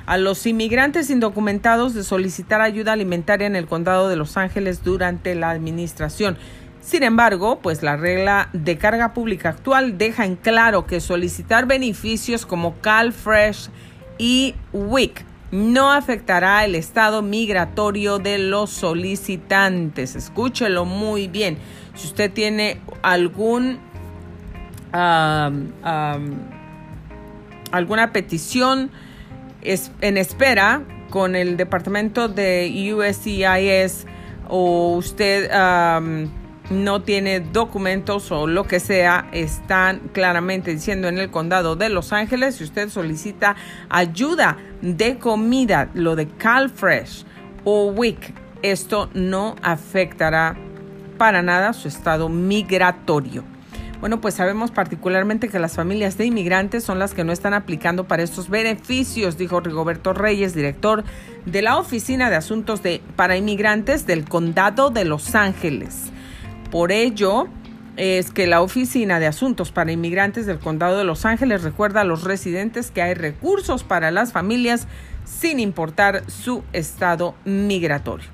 a 0.06 0.16
los 0.16 0.46
inmigrantes 0.46 1.10
indocumentados 1.10 1.92
de 1.92 2.02
solicitar 2.02 2.62
ayuda 2.62 2.94
alimentaria 2.94 3.46
en 3.46 3.56
el 3.56 3.66
condado 3.66 4.08
de 4.08 4.16
Los 4.16 4.38
Ángeles 4.38 4.82
durante 4.82 5.34
la 5.34 5.50
administración. 5.50 6.38
Sin 6.80 7.02
embargo, 7.02 7.58
pues 7.58 7.82
la 7.82 7.98
regla 7.98 8.48
de 8.54 8.78
carga 8.78 9.12
pública 9.12 9.50
actual 9.50 9.98
deja 9.98 10.24
en 10.24 10.36
claro 10.36 10.86
que 10.86 10.98
solicitar 11.02 11.66
beneficios 11.66 12.46
como 12.46 12.74
CalFresh 12.80 13.68
y 14.16 14.54
WIC 14.72 15.26
no 15.52 15.92
afectará 15.92 16.64
el 16.64 16.74
estado 16.74 17.22
migratorio 17.22 18.18
de 18.18 18.38
los 18.38 18.70
solicitantes. 18.70 20.16
Escúchelo 20.16 20.84
muy 20.84 21.28
bien. 21.28 21.58
Si 21.94 22.08
usted 22.08 22.32
tiene 22.32 22.80
algún 23.02 23.78
alguna 27.70 28.12
petición 28.12 28.90
en 29.62 30.16
espera 30.18 30.82
con 31.08 31.36
el 31.36 31.56
departamento 31.56 32.28
de 32.28 32.92
USCIS 32.94 34.06
o 34.48 34.96
usted 34.96 35.50
no 36.70 37.02
tiene 37.02 37.40
documentos 37.40 38.30
o 38.32 38.46
lo 38.46 38.64
que 38.64 38.80
sea, 38.80 39.28
están 39.32 40.10
claramente 40.12 40.72
diciendo 40.72 41.08
en 41.08 41.18
el 41.18 41.30
condado 41.30 41.76
de 41.76 41.88
Los 41.88 42.12
Ángeles, 42.12 42.56
si 42.56 42.64
usted 42.64 42.88
solicita 42.88 43.56
ayuda 43.88 44.56
de 44.80 45.18
comida, 45.18 45.90
lo 45.94 46.16
de 46.16 46.28
CalFresh 46.28 47.24
o 47.64 47.86
WIC, 47.86 48.34
esto 48.62 49.10
no 49.14 49.56
afectará 49.62 50.56
para 51.18 51.42
nada 51.42 51.72
su 51.72 51.88
estado 51.88 52.28
migratorio. 52.28 53.44
Bueno, 54.00 54.20
pues 54.20 54.34
sabemos 54.34 54.72
particularmente 54.72 55.48
que 55.48 55.60
las 55.60 55.76
familias 55.76 56.18
de 56.18 56.26
inmigrantes 56.26 56.82
son 56.82 56.98
las 56.98 57.14
que 57.14 57.22
no 57.22 57.30
están 57.30 57.54
aplicando 57.54 58.08
para 58.08 58.24
estos 58.24 58.50
beneficios, 58.50 59.38
dijo 59.38 59.60
Rigoberto 59.60 60.12
Reyes, 60.12 60.54
director 60.54 61.04
de 61.46 61.62
la 61.62 61.78
Oficina 61.78 62.28
de 62.28 62.34
Asuntos 62.34 62.82
de, 62.82 63.00
para 63.14 63.36
Inmigrantes 63.36 64.04
del 64.04 64.28
Condado 64.28 64.90
de 64.90 65.04
Los 65.04 65.36
Ángeles. 65.36 66.10
Por 66.72 66.90
ello, 66.90 67.48
es 67.98 68.30
que 68.30 68.46
la 68.46 68.62
Oficina 68.62 69.20
de 69.20 69.26
Asuntos 69.26 69.70
para 69.70 69.92
Inmigrantes 69.92 70.46
del 70.46 70.58
Condado 70.58 70.96
de 70.96 71.04
Los 71.04 71.26
Ángeles 71.26 71.62
recuerda 71.62 72.00
a 72.00 72.04
los 72.04 72.24
residentes 72.24 72.90
que 72.90 73.02
hay 73.02 73.12
recursos 73.12 73.84
para 73.84 74.10
las 74.10 74.32
familias 74.32 74.88
sin 75.26 75.60
importar 75.60 76.22
su 76.30 76.64
estado 76.72 77.34
migratorio. 77.44 78.26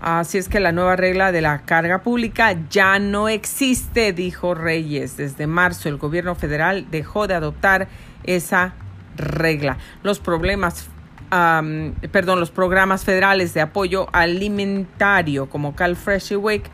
Así 0.00 0.38
es 0.38 0.48
que 0.48 0.60
la 0.60 0.70
nueva 0.70 0.94
regla 0.94 1.32
de 1.32 1.42
la 1.42 1.62
carga 1.62 2.02
pública 2.02 2.56
ya 2.70 3.00
no 3.00 3.28
existe, 3.28 4.12
dijo 4.12 4.54
Reyes. 4.54 5.16
Desde 5.16 5.48
marzo 5.48 5.88
el 5.88 5.96
gobierno 5.96 6.36
federal 6.36 6.86
dejó 6.92 7.26
de 7.26 7.34
adoptar 7.34 7.88
esa 8.22 8.74
regla. 9.16 9.78
Los 10.04 10.20
problemas 10.20 10.88
perdón, 11.32 12.40
los 12.40 12.50
programas 12.50 13.04
federales 13.04 13.54
de 13.54 13.62
apoyo 13.62 14.06
alimentario 14.12 15.48
como 15.48 15.74
CalFresh 15.74 16.32
y 16.32 16.36
WIC 16.36 16.70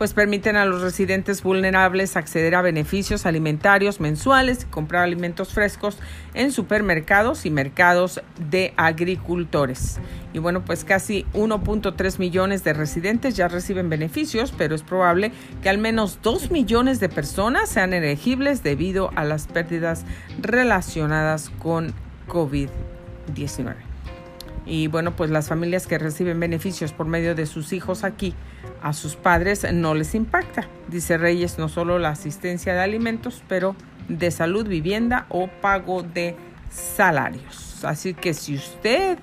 pues 0.00 0.14
permiten 0.14 0.56
a 0.56 0.64
los 0.64 0.80
residentes 0.80 1.42
vulnerables 1.42 2.16
acceder 2.16 2.54
a 2.54 2.62
beneficios 2.62 3.26
alimentarios 3.26 4.00
mensuales 4.00 4.62
y 4.62 4.64
comprar 4.64 5.02
alimentos 5.02 5.52
frescos 5.52 5.98
en 6.32 6.52
supermercados 6.52 7.44
y 7.44 7.50
mercados 7.50 8.22
de 8.48 8.72
agricultores. 8.78 10.00
Y 10.32 10.38
bueno, 10.38 10.64
pues 10.64 10.84
casi 10.84 11.26
1.3 11.34 12.18
millones 12.18 12.64
de 12.64 12.72
residentes 12.72 13.36
ya 13.36 13.48
reciben 13.48 13.90
beneficios, 13.90 14.54
pero 14.56 14.74
es 14.74 14.82
probable 14.82 15.32
que 15.62 15.68
al 15.68 15.76
menos 15.76 16.20
2 16.22 16.50
millones 16.50 16.98
de 16.98 17.10
personas 17.10 17.68
sean 17.68 17.92
elegibles 17.92 18.62
debido 18.62 19.10
a 19.16 19.24
las 19.24 19.48
pérdidas 19.48 20.06
relacionadas 20.40 21.50
con 21.58 21.92
COVID-19. 22.26 23.89
Y 24.70 24.86
bueno, 24.86 25.16
pues 25.16 25.30
las 25.30 25.48
familias 25.48 25.88
que 25.88 25.98
reciben 25.98 26.38
beneficios 26.38 26.92
por 26.92 27.04
medio 27.04 27.34
de 27.34 27.46
sus 27.46 27.72
hijos 27.72 28.04
aquí 28.04 28.34
a 28.80 28.92
sus 28.92 29.16
padres 29.16 29.66
no 29.72 29.96
les 29.96 30.14
impacta. 30.14 30.68
Dice 30.86 31.18
Reyes, 31.18 31.58
no 31.58 31.68
solo 31.68 31.98
la 31.98 32.10
asistencia 32.10 32.72
de 32.72 32.78
alimentos, 32.78 33.42
pero 33.48 33.74
de 34.08 34.30
salud, 34.30 34.68
vivienda 34.68 35.26
o 35.28 35.48
pago 35.48 36.04
de 36.04 36.36
salarios. 36.70 37.84
Así 37.84 38.14
que 38.14 38.32
si 38.32 38.54
usted 38.54 39.18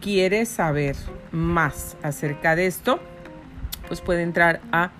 quiere 0.00 0.44
saber 0.44 0.96
más 1.30 1.96
acerca 2.02 2.56
de 2.56 2.66
esto, 2.66 2.98
pues 3.86 4.00
puede 4.00 4.22
entrar 4.22 4.60
a 4.72 4.90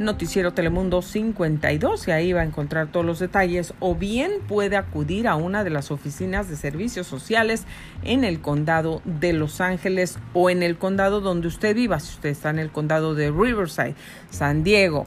Noticiero 0.00 0.54
Telemundo 0.54 1.02
52 1.02 2.08
y 2.08 2.10
ahí 2.10 2.32
va 2.32 2.40
a 2.40 2.44
encontrar 2.44 2.86
todos 2.86 3.04
los 3.04 3.18
detalles 3.18 3.74
o 3.80 3.94
bien 3.94 4.32
puede 4.48 4.78
acudir 4.78 5.28
a 5.28 5.36
una 5.36 5.62
de 5.62 5.68
las 5.68 5.90
oficinas 5.90 6.48
de 6.48 6.56
servicios 6.56 7.06
sociales 7.06 7.64
en 8.02 8.24
el 8.24 8.40
condado 8.40 9.02
de 9.04 9.34
Los 9.34 9.60
Ángeles 9.60 10.18
o 10.32 10.48
en 10.48 10.62
el 10.62 10.78
condado 10.78 11.20
donde 11.20 11.48
usted 11.48 11.76
viva, 11.76 12.00
si 12.00 12.14
usted 12.14 12.30
está 12.30 12.48
en 12.48 12.60
el 12.60 12.70
condado 12.70 13.14
de 13.14 13.30
Riverside, 13.30 13.94
San 14.30 14.64
Diego 14.64 15.06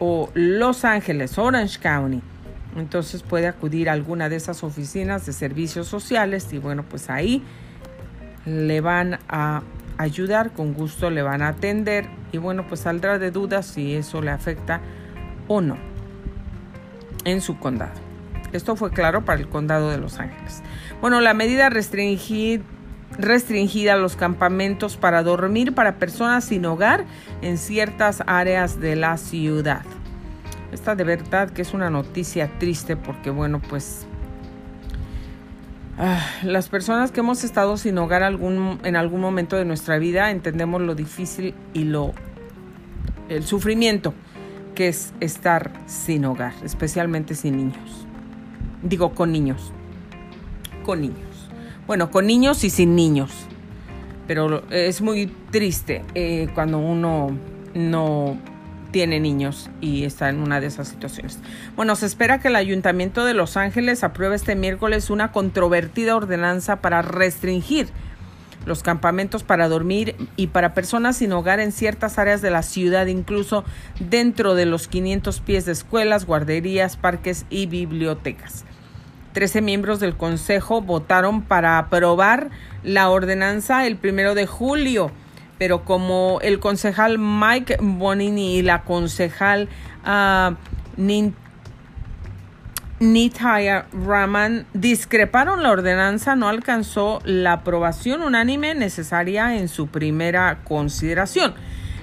o 0.00 0.28
Los 0.34 0.84
Ángeles, 0.84 1.38
Orange 1.38 1.78
County. 1.78 2.20
Entonces 2.76 3.22
puede 3.22 3.46
acudir 3.46 3.88
a 3.88 3.92
alguna 3.92 4.28
de 4.28 4.34
esas 4.34 4.64
oficinas 4.64 5.26
de 5.26 5.32
servicios 5.32 5.86
sociales 5.86 6.52
y 6.52 6.58
bueno, 6.58 6.82
pues 6.82 7.08
ahí 7.08 7.40
le 8.46 8.80
van 8.80 9.20
a 9.28 9.62
ayudar, 9.98 10.52
con 10.52 10.74
gusto 10.74 11.10
le 11.10 11.22
van 11.22 11.42
a 11.42 11.48
atender 11.48 12.06
y 12.32 12.38
bueno, 12.38 12.66
pues 12.66 12.80
saldrá 12.80 13.18
de 13.18 13.30
dudas 13.30 13.66
si 13.66 13.94
eso 13.94 14.22
le 14.22 14.30
afecta 14.30 14.80
o 15.48 15.60
no 15.60 15.76
en 17.24 17.40
su 17.40 17.58
condado. 17.58 17.92
Esto 18.52 18.76
fue 18.76 18.90
claro 18.92 19.24
para 19.24 19.40
el 19.40 19.48
condado 19.48 19.90
de 19.90 19.98
Los 19.98 20.18
Ángeles. 20.18 20.62
Bueno, 21.00 21.20
la 21.20 21.34
medida 21.34 21.70
restringida 21.70 22.62
restringida 23.18 23.94
a 23.94 23.96
los 23.96 24.16
campamentos 24.16 24.96
para 24.96 25.22
dormir 25.22 25.74
para 25.74 25.98
personas 25.98 26.44
sin 26.44 26.64
hogar 26.66 27.04
en 27.42 27.58
ciertas 27.58 28.22
áreas 28.26 28.80
de 28.80 28.96
la 28.96 29.16
ciudad. 29.16 29.82
Esta 30.72 30.96
de 30.96 31.04
verdad 31.04 31.50
que 31.50 31.62
es 31.62 31.74
una 31.74 31.90
noticia 31.90 32.50
triste 32.58 32.96
porque 32.96 33.30
bueno, 33.30 33.60
pues 33.60 34.06
las 36.42 36.68
personas 36.68 37.12
que 37.12 37.20
hemos 37.20 37.44
estado 37.44 37.76
sin 37.76 37.96
hogar 37.98 38.22
algún, 38.22 38.80
en 38.82 38.96
algún 38.96 39.20
momento 39.20 39.56
de 39.56 39.64
nuestra 39.64 39.98
vida 39.98 40.30
entendemos 40.30 40.80
lo 40.82 40.94
difícil 40.94 41.54
y 41.72 41.84
lo 41.84 42.12
el 43.28 43.44
sufrimiento 43.44 44.12
que 44.74 44.88
es 44.88 45.14
estar 45.20 45.72
sin 45.86 46.24
hogar, 46.24 46.52
especialmente 46.64 47.34
sin 47.34 47.56
niños. 47.56 48.06
Digo 48.82 49.14
con 49.14 49.32
niños. 49.32 49.72
Con 50.84 51.00
niños. 51.00 51.48
Bueno, 51.86 52.10
con 52.10 52.26
niños 52.26 52.64
y 52.64 52.70
sin 52.70 52.96
niños. 52.96 53.30
Pero 54.26 54.68
es 54.70 55.00
muy 55.00 55.26
triste 55.50 56.02
eh, 56.14 56.48
cuando 56.54 56.78
uno 56.78 57.30
no 57.74 58.36
tiene 58.94 59.18
niños 59.18 59.70
y 59.80 60.04
está 60.04 60.28
en 60.28 60.38
una 60.38 60.60
de 60.60 60.68
esas 60.68 60.86
situaciones. 60.86 61.40
Bueno, 61.74 61.96
se 61.96 62.06
espera 62.06 62.38
que 62.38 62.46
el 62.46 62.54
Ayuntamiento 62.54 63.24
de 63.24 63.34
Los 63.34 63.56
Ángeles 63.56 64.04
apruebe 64.04 64.36
este 64.36 64.54
miércoles 64.54 65.10
una 65.10 65.32
controvertida 65.32 66.14
ordenanza 66.14 66.76
para 66.76 67.02
restringir 67.02 67.88
los 68.66 68.84
campamentos 68.84 69.42
para 69.42 69.68
dormir 69.68 70.14
y 70.36 70.46
para 70.46 70.74
personas 70.74 71.16
sin 71.16 71.32
hogar 71.32 71.58
en 71.58 71.72
ciertas 71.72 72.20
áreas 72.20 72.40
de 72.40 72.52
la 72.52 72.62
ciudad, 72.62 73.06
incluso 73.06 73.64
dentro 73.98 74.54
de 74.54 74.64
los 74.64 74.86
500 74.86 75.40
pies 75.40 75.64
de 75.64 75.72
escuelas, 75.72 76.24
guarderías, 76.24 76.96
parques 76.96 77.46
y 77.50 77.66
bibliotecas. 77.66 78.64
Trece 79.32 79.60
miembros 79.60 79.98
del 79.98 80.16
Consejo 80.16 80.82
votaron 80.82 81.42
para 81.42 81.78
aprobar 81.78 82.50
la 82.84 83.10
ordenanza 83.10 83.88
el 83.88 83.96
primero 83.96 84.36
de 84.36 84.46
julio 84.46 85.10
pero 85.58 85.84
como 85.84 86.38
el 86.42 86.58
concejal 86.58 87.18
Mike 87.18 87.78
Bonini 87.80 88.56
y 88.56 88.62
la 88.62 88.82
concejal 88.82 89.68
uh, 90.06 90.54
Raman 93.92 94.66
discreparon 94.72 95.62
la 95.62 95.70
ordenanza, 95.70 96.36
no 96.36 96.48
alcanzó 96.48 97.20
la 97.24 97.54
aprobación 97.54 98.22
unánime 98.22 98.74
necesaria 98.74 99.56
en 99.56 99.68
su 99.68 99.88
primera 99.88 100.60
consideración. 100.64 101.54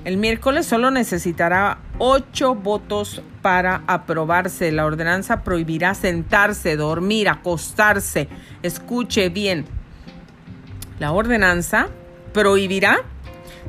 El 0.03 0.17
miércoles 0.17 0.65
solo 0.65 0.89
necesitará 0.89 1.77
ocho 1.99 2.55
votos 2.55 3.21
para 3.43 3.83
aprobarse. 3.85 4.71
La 4.71 4.85
ordenanza 4.85 5.43
prohibirá 5.43 5.93
sentarse, 5.93 6.75
dormir, 6.75 7.29
acostarse. 7.29 8.27
Escuche 8.63 9.29
bien. 9.29 9.65
La 10.97 11.11
ordenanza 11.11 11.89
prohibirá 12.33 13.03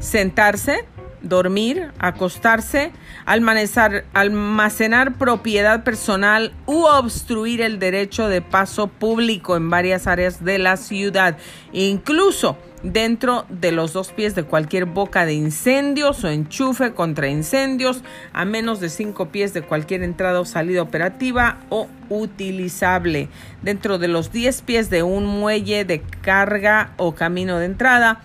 sentarse, 0.02 0.84
dormir, 1.22 1.92
acostarse, 1.98 2.90
almacenar, 3.24 5.14
propiedad 5.14 5.84
personal 5.84 6.52
u 6.66 6.84
obstruir 6.84 7.62
el 7.62 7.78
derecho 7.78 8.28
de 8.28 8.42
paso 8.42 8.88
público 8.88 9.56
en 9.56 9.70
varias 9.70 10.06
áreas 10.06 10.44
de 10.44 10.58
la 10.58 10.76
ciudad, 10.76 11.38
incluso 11.72 12.58
dentro 12.82 13.46
de 13.48 13.70
los 13.70 13.92
dos 13.92 14.10
pies 14.10 14.34
de 14.34 14.42
cualquier 14.42 14.86
boca 14.86 15.24
de 15.24 15.34
incendios 15.34 16.24
o 16.24 16.28
enchufe 16.28 16.92
contra 16.92 17.28
incendios, 17.28 18.02
a 18.32 18.44
menos 18.44 18.80
de 18.80 18.88
cinco 18.88 19.28
pies 19.28 19.54
de 19.54 19.62
cualquier 19.62 20.02
entrada 20.02 20.40
o 20.40 20.44
salida 20.44 20.82
operativa 20.82 21.58
o 21.68 21.86
utilizable, 22.08 23.28
dentro 23.62 23.98
de 23.98 24.08
los 24.08 24.32
diez 24.32 24.62
pies 24.62 24.90
de 24.90 25.04
un 25.04 25.24
muelle 25.26 25.84
de 25.84 26.00
carga 26.22 26.94
o 26.96 27.14
camino 27.14 27.60
de 27.60 27.66
entrada, 27.66 28.22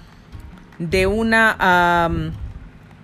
de 0.80 1.08
una 1.08 2.10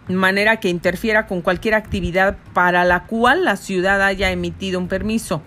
manera 0.07 0.59
que 0.59 0.69
interfiera 0.69 1.27
con 1.27 1.41
cualquier 1.41 1.75
actividad 1.75 2.37
para 2.53 2.83
la 2.83 3.05
cual 3.05 3.45
la 3.45 3.55
ciudad 3.55 4.01
haya 4.01 4.31
emitido 4.31 4.79
un 4.79 4.87
permiso 4.87 5.41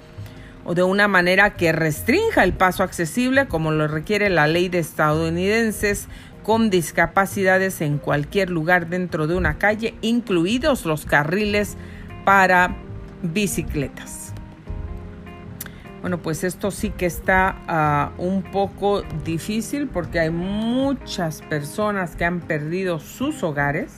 o 0.65 0.75
de 0.75 0.83
una 0.83 1.07
manera 1.09 1.55
que 1.55 1.73
restrinja 1.73 2.43
el 2.43 2.53
paso 2.53 2.83
accesible 2.83 3.47
como 3.47 3.71
lo 3.71 3.87
requiere 3.87 4.31
la 4.31 4.49
ley 4.49 4.69
de 4.69 4.81
estadounidenses 4.81 6.09
con 6.43 6.71
discapacidades 6.71 7.81
en 7.81 7.99
cualquier 7.99 8.51
lugar 8.51 8.89
dentro 8.89 9.27
de 9.27 9.35
una 9.35 9.59
calle, 9.59 9.95
incluidos 10.01 10.87
los 10.87 11.05
carriles 11.05 11.77
para 12.25 12.77
bicicletas. 13.23 14.26
Bueno, 16.07 16.23
pues 16.23 16.45
esto 16.45 16.71
sí 16.71 16.90
que 16.90 17.05
está 17.05 17.64
ah, 17.66 18.12
un 18.16 18.45
poco 18.45 19.03
difícil 19.25 19.88
porque 19.88 20.21
hay 20.21 20.31
muchas 20.31 21.42
personas 21.42 22.14
que 22.14 22.25
han 22.25 22.38
perdido 22.38 23.01
sus 23.01 23.42
hogares 23.42 23.92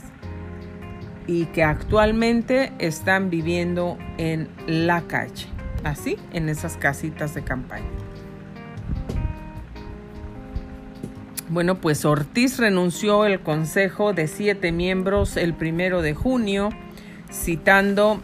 y 1.27 1.44
que 1.44 1.62
actualmente 1.64 2.73
están 2.79 3.29
viviendo 3.29 3.99
en 4.16 4.49
la 4.66 5.03
calle, 5.03 5.49
así, 5.85 6.16
en 6.33 6.49
esas 6.49 6.79
casitas 6.79 7.35
de 7.35 7.44
campaña. 7.44 7.85
Bueno, 11.51 11.75
pues 11.75 12.07
Ortiz 12.07 12.57
renunció 12.59 13.27
el 13.27 13.40
consejo 13.40 14.14
de 14.14 14.29
siete 14.29 14.73
miembros 14.73 15.37
el 15.37 15.53
primero 15.53 16.01
de 16.01 16.14
junio, 16.14 16.71
citando 17.31 18.23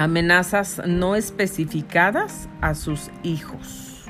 amenazas 0.00 0.80
no 0.86 1.14
especificadas 1.14 2.48
a 2.62 2.74
sus 2.74 3.10
hijos. 3.22 4.06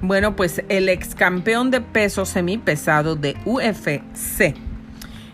Bueno, 0.00 0.36
pues 0.36 0.62
el 0.68 0.88
ex 0.88 1.14
campeón 1.14 1.70
de 1.70 1.80
peso 1.80 2.24
semipesado 2.24 3.16
de 3.16 3.36
UFC 3.44 4.54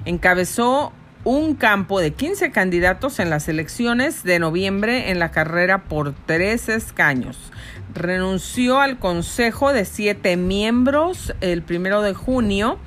encabezó 0.05 0.93
un 1.25 1.55
campo 1.55 2.01
de 2.01 2.13
15 2.13 2.51
candidatos 2.51 3.21
en 3.21 3.31
las 3.31 3.49
elecciones 3.49 4.25
de 4.25 4.41
noviembre 4.41 5.11
en 5.11 5.21
la 5.21 5.31
carrera 5.31 5.85
por 5.85 6.15
tres 6.27 6.69
escaños. 6.69 7.53
Renunció 7.95 8.81
al 8.81 8.99
consejo 8.99 9.73
de 9.73 9.85
siete 9.85 10.37
miembros 10.37 11.33
el 11.41 11.63
primero 11.63 12.03
de 12.03 12.15
junio, 12.15 12.79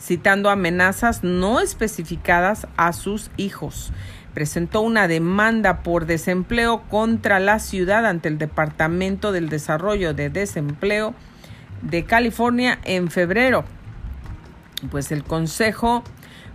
citando 0.00 0.50
amenazas 0.50 1.22
no 1.22 1.60
especificadas 1.60 2.66
a 2.76 2.92
sus 2.92 3.30
hijos. 3.36 3.92
Presentó 4.34 4.80
una 4.80 5.06
demanda 5.06 5.82
por 5.82 6.06
desempleo 6.06 6.82
contra 6.88 7.38
la 7.38 7.60
ciudad 7.60 8.04
ante 8.04 8.28
el 8.28 8.36
Departamento 8.36 9.30
del 9.30 9.48
Desarrollo 9.48 10.12
de 10.12 10.28
Desempleo 10.28 11.14
de 11.82 12.04
California 12.04 12.80
en 12.84 13.10
febrero. 13.10 13.64
Pues 14.90 15.12
el 15.12 15.22
Consejo 15.24 16.02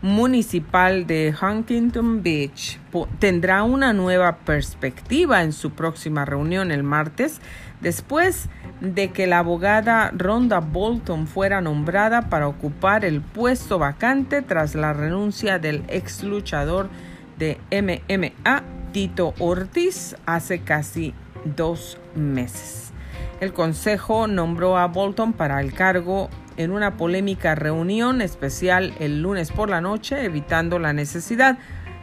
municipal 0.02 1.06
de 1.06 1.34
Huntington 1.40 2.24
Beach 2.24 2.80
tendrá 3.20 3.64
una 3.64 3.94
nueva 3.94 4.38
perspectiva 4.38 5.44
en 5.44 5.54
su 5.54 5.72
próxima 5.72 6.26
reunión 6.26 6.72
el 6.72 6.84
martes, 6.84 7.40
después 7.82 8.50
de 8.82 9.12
que 9.12 9.28
la 9.28 9.40
abogada 9.40 10.12
Rhonda 10.16 10.60
Bolton 10.60 11.28
fuera 11.28 11.62
nombrada 11.62 12.30
para 12.30 12.48
ocupar 12.48 13.06
el 13.06 13.22
puesto 13.22 13.78
vacante 13.78 14.42
tras 14.42 14.74
la 14.74 14.94
renuncia 14.94 15.60
del 15.60 15.84
ex 15.88 16.24
luchador 16.24 16.90
de 17.38 17.60
MMA, 17.72 18.64
Tito 18.92 19.34
Ortiz, 19.40 20.16
hace 20.26 20.62
casi 20.62 21.14
dos 21.46 22.00
meses. 22.16 22.92
El 23.40 23.54
Consejo 23.54 24.28
nombró 24.28 24.78
a 24.78 24.88
Bolton 24.88 25.34
para 25.34 25.62
el 25.62 25.74
cargo 25.74 26.30
en 26.62 26.71
una 26.71 26.97
polémica 26.97 27.56
reunión 27.56 28.21
especial 28.21 28.93
el 29.00 29.21
lunes 29.21 29.52
por 29.52 29.69
la 29.69 29.82
noche, 29.82 30.24
evitando 30.24 30.80
la 30.80 30.93
necesidad 30.93 31.58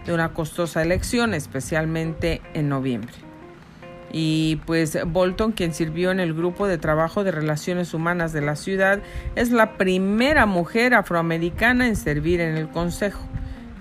de 0.07 0.13
una 0.13 0.33
costosa 0.33 0.83
elección, 0.83 1.35
especialmente 1.35 2.41
en 2.55 2.69
noviembre. 2.69 3.13
Y 4.11 4.57
pues 4.65 4.99
Bolton, 5.07 5.53
quien 5.53 5.75
sirvió 5.75 6.11
en 6.11 6.21
el 6.21 6.33
grupo 6.33 6.67
de 6.67 6.79
trabajo 6.79 7.25
de 7.25 7.31
relaciones 7.31 7.93
humanas 7.93 8.33
de 8.33 8.41
la 8.41 8.57
ciudad, 8.57 9.01
es 9.37 9.51
la 9.51 9.77
primera 9.77 10.47
mujer 10.47 10.95
afroamericana 10.95 11.87
en 11.87 11.97
servir 11.97 12.41
en 12.41 12.57
el 12.57 12.69
Consejo. 12.69 13.23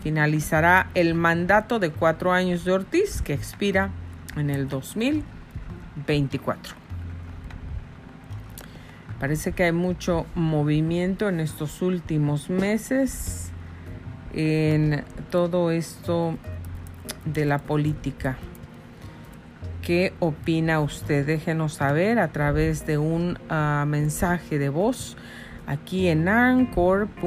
Finalizará 0.04 0.90
el 0.96 1.14
mandato 1.14 1.80
de 1.80 1.92
cuatro 1.92 2.34
años 2.34 2.66
de 2.66 2.74
Ortiz, 2.74 3.22
que 3.22 3.34
expira 3.34 3.92
en 4.36 4.50
el 4.50 4.68
2024. 4.68 6.87
Parece 9.20 9.52
que 9.52 9.64
hay 9.64 9.72
mucho 9.72 10.26
movimiento 10.36 11.28
en 11.28 11.40
estos 11.40 11.82
últimos 11.82 12.50
meses 12.50 13.52
en 14.34 15.04
todo 15.32 15.72
esto 15.72 16.38
de 17.26 17.46
la 17.46 17.58
política. 17.58 18.38
¿Qué 19.82 20.14
opina 20.20 20.80
usted? 20.82 21.26
Déjenos 21.26 21.74
saber 21.74 22.20
a 22.20 22.28
través 22.28 22.86
de 22.86 22.98
un 23.00 23.40
ah, 23.50 23.86
mensaje 23.88 24.60
de 24.60 24.70
voz 24.70 25.18
aquí 25.66 26.08
en 26.08 26.28
anchor.fm 26.28 27.18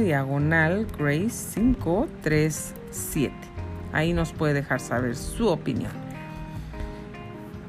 diagonal 0.00 0.86
grace 0.98 1.60
537. 1.60 3.34
Ahí 3.92 4.12
nos 4.12 4.32
puede 4.32 4.54
dejar 4.54 4.80
saber 4.80 5.16
su 5.16 5.48
opinión. 5.48 6.09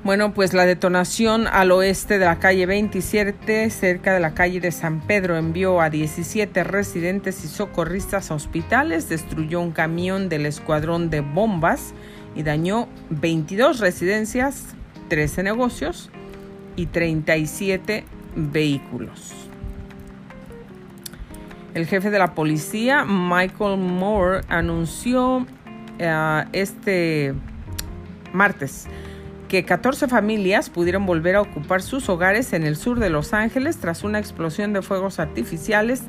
Bueno, 0.03 0.33
pues 0.33 0.55
la 0.55 0.65
detonación 0.65 1.45
al 1.45 1.71
oeste 1.71 2.17
de 2.17 2.25
la 2.25 2.39
calle 2.39 2.65
27, 2.65 3.69
cerca 3.69 4.15
de 4.15 4.19
la 4.19 4.33
calle 4.33 4.59
de 4.59 4.71
San 4.71 4.99
Pedro, 4.99 5.37
envió 5.37 5.79
a 5.79 5.91
17 5.91 6.63
residentes 6.63 7.45
y 7.45 7.47
socorristas 7.47 8.31
a 8.31 8.33
hospitales, 8.33 9.09
destruyó 9.09 9.61
un 9.61 9.69
camión 9.69 10.27
del 10.27 10.47
escuadrón 10.47 11.11
de 11.11 11.21
bombas 11.21 11.93
y 12.35 12.41
dañó 12.41 12.87
22 13.11 13.79
residencias, 13.79 14.69
13 15.09 15.43
negocios 15.43 16.09
y 16.75 16.87
37 16.87 18.03
vehículos. 18.35 19.33
El 21.75 21.85
jefe 21.85 22.09
de 22.09 22.17
la 22.17 22.33
policía, 22.33 23.05
Michael 23.05 23.77
Moore, 23.77 24.41
anunció 24.49 25.37
uh, 25.37 25.45
este 26.53 27.35
martes 28.33 28.87
que 29.51 29.65
14 29.65 30.07
familias 30.07 30.69
pudieron 30.69 31.05
volver 31.05 31.35
a 31.35 31.41
ocupar 31.41 31.81
sus 31.81 32.07
hogares 32.07 32.53
en 32.53 32.63
el 32.63 32.77
sur 32.77 33.01
de 33.01 33.09
Los 33.09 33.33
Ángeles 33.33 33.79
tras 33.81 34.05
una 34.05 34.17
explosión 34.17 34.71
de 34.71 34.81
fuegos 34.81 35.19
artificiales 35.19 36.03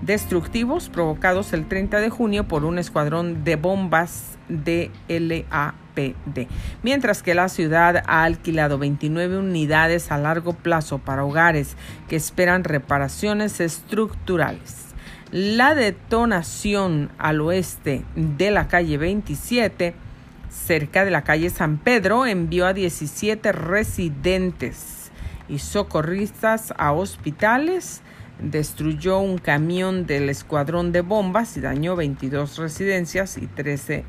destructivos 0.00 0.88
provocados 0.88 1.52
el 1.52 1.68
30 1.68 2.00
de 2.00 2.08
junio 2.08 2.48
por 2.48 2.64
un 2.64 2.78
escuadrón 2.78 3.44
de 3.44 3.56
bombas 3.56 4.38
de 4.48 4.90
LAPD, 5.08 6.48
mientras 6.82 7.22
que 7.22 7.34
la 7.34 7.50
ciudad 7.50 8.02
ha 8.06 8.24
alquilado 8.24 8.78
29 8.78 9.40
unidades 9.40 10.10
a 10.10 10.16
largo 10.16 10.54
plazo 10.54 10.96
para 10.96 11.26
hogares 11.26 11.76
que 12.08 12.16
esperan 12.16 12.64
reparaciones 12.64 13.60
estructurales. 13.60 14.86
La 15.32 15.74
detonación 15.74 17.10
al 17.18 17.42
oeste 17.42 18.04
de 18.16 18.50
la 18.50 18.68
calle 18.68 18.96
27 18.96 20.07
cerca 20.50 21.04
de 21.04 21.10
la 21.10 21.22
calle 21.22 21.50
San 21.50 21.78
Pedro, 21.78 22.26
envió 22.26 22.66
a 22.66 22.72
17 22.72 23.52
residentes 23.52 25.10
y 25.48 25.58
socorristas 25.58 26.74
a 26.76 26.92
hospitales, 26.92 28.02
destruyó 28.40 29.18
un 29.18 29.38
camión 29.38 30.06
del 30.06 30.28
escuadrón 30.28 30.92
de 30.92 31.00
bombas 31.00 31.56
y 31.56 31.60
dañó 31.60 31.96
22 31.96 32.58
residencias 32.58 33.38
y 33.38 33.46
13, 33.46 34.04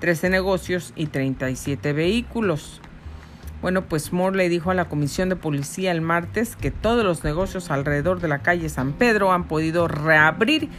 13 0.00 0.30
negocios 0.30 0.92
y 0.96 1.06
37 1.06 1.92
vehículos. 1.92 2.80
Bueno, 3.62 3.82
pues 3.82 4.10
Moore 4.12 4.38
le 4.38 4.48
dijo 4.48 4.70
a 4.70 4.74
la 4.74 4.88
comisión 4.88 5.28
de 5.28 5.36
policía 5.36 5.92
el 5.92 6.00
martes 6.00 6.56
que 6.56 6.70
todos 6.70 7.04
los 7.04 7.24
negocios 7.24 7.70
alrededor 7.70 8.20
de 8.20 8.28
la 8.28 8.38
calle 8.38 8.70
San 8.70 8.94
Pedro 8.94 9.32
han 9.32 9.48
podido 9.48 9.86
reabrir 9.86 10.70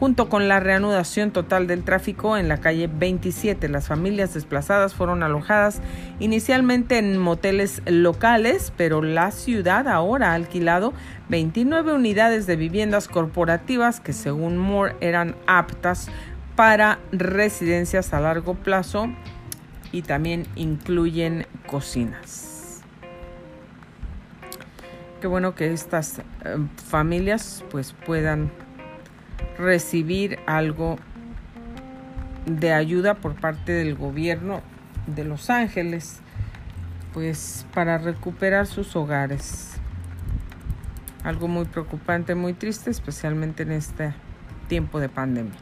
Junto 0.00 0.30
con 0.30 0.48
la 0.48 0.60
reanudación 0.60 1.30
total 1.30 1.66
del 1.66 1.84
tráfico 1.84 2.38
en 2.38 2.48
la 2.48 2.56
calle 2.56 2.88
27, 2.90 3.68
las 3.68 3.86
familias 3.86 4.32
desplazadas 4.32 4.94
fueron 4.94 5.22
alojadas 5.22 5.82
inicialmente 6.20 6.96
en 6.96 7.18
moteles 7.18 7.82
locales, 7.84 8.72
pero 8.78 9.02
la 9.02 9.30
ciudad 9.30 9.86
ahora 9.88 10.30
ha 10.30 10.34
alquilado 10.36 10.94
29 11.28 11.92
unidades 11.92 12.46
de 12.46 12.56
viviendas 12.56 13.08
corporativas 13.08 14.00
que 14.00 14.14
según 14.14 14.56
Moore 14.56 14.96
eran 15.02 15.36
aptas 15.46 16.08
para 16.56 16.98
residencias 17.12 18.14
a 18.14 18.20
largo 18.20 18.54
plazo 18.54 19.10
y 19.92 20.00
también 20.00 20.46
incluyen 20.56 21.46
cocinas. 21.66 22.80
Qué 25.20 25.26
bueno 25.26 25.54
que 25.54 25.74
estas 25.74 26.20
eh, 26.20 26.56
familias 26.88 27.62
pues 27.70 27.94
puedan 28.06 28.50
recibir 29.60 30.38
algo 30.46 30.98
de 32.46 32.72
ayuda 32.72 33.14
por 33.14 33.34
parte 33.34 33.72
del 33.72 33.94
gobierno 33.94 34.62
de 35.06 35.24
Los 35.24 35.50
Ángeles, 35.50 36.20
pues 37.12 37.66
para 37.74 37.98
recuperar 37.98 38.66
sus 38.66 38.96
hogares. 38.96 39.72
Algo 41.22 41.48
muy 41.48 41.66
preocupante, 41.66 42.34
muy 42.34 42.54
triste, 42.54 42.90
especialmente 42.90 43.62
en 43.62 43.72
este 43.72 44.14
tiempo 44.68 45.00
de 45.00 45.08
pandemia. 45.08 45.58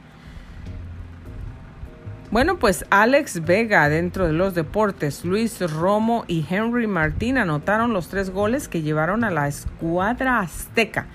Bueno, 2.31 2.59
pues 2.59 2.85
Alex 2.91 3.45
Vega 3.45 3.89
dentro 3.89 4.27
de 4.27 4.35
los 4.35 4.55
deportes, 4.55 5.25
Luis 5.25 5.59
Romo 5.73 6.25
y 6.29 6.47
Henry 6.49 6.87
Martín 6.87 7.39
anotaron 7.39 7.95
los 7.95 8.09
tres 8.09 8.31
goles 8.31 8.69
que 8.69 8.83
llevaron 8.83 9.25
a 9.25 9.31
la 9.31 9.49
escuadra 9.49 10.41
azteca 10.41 11.07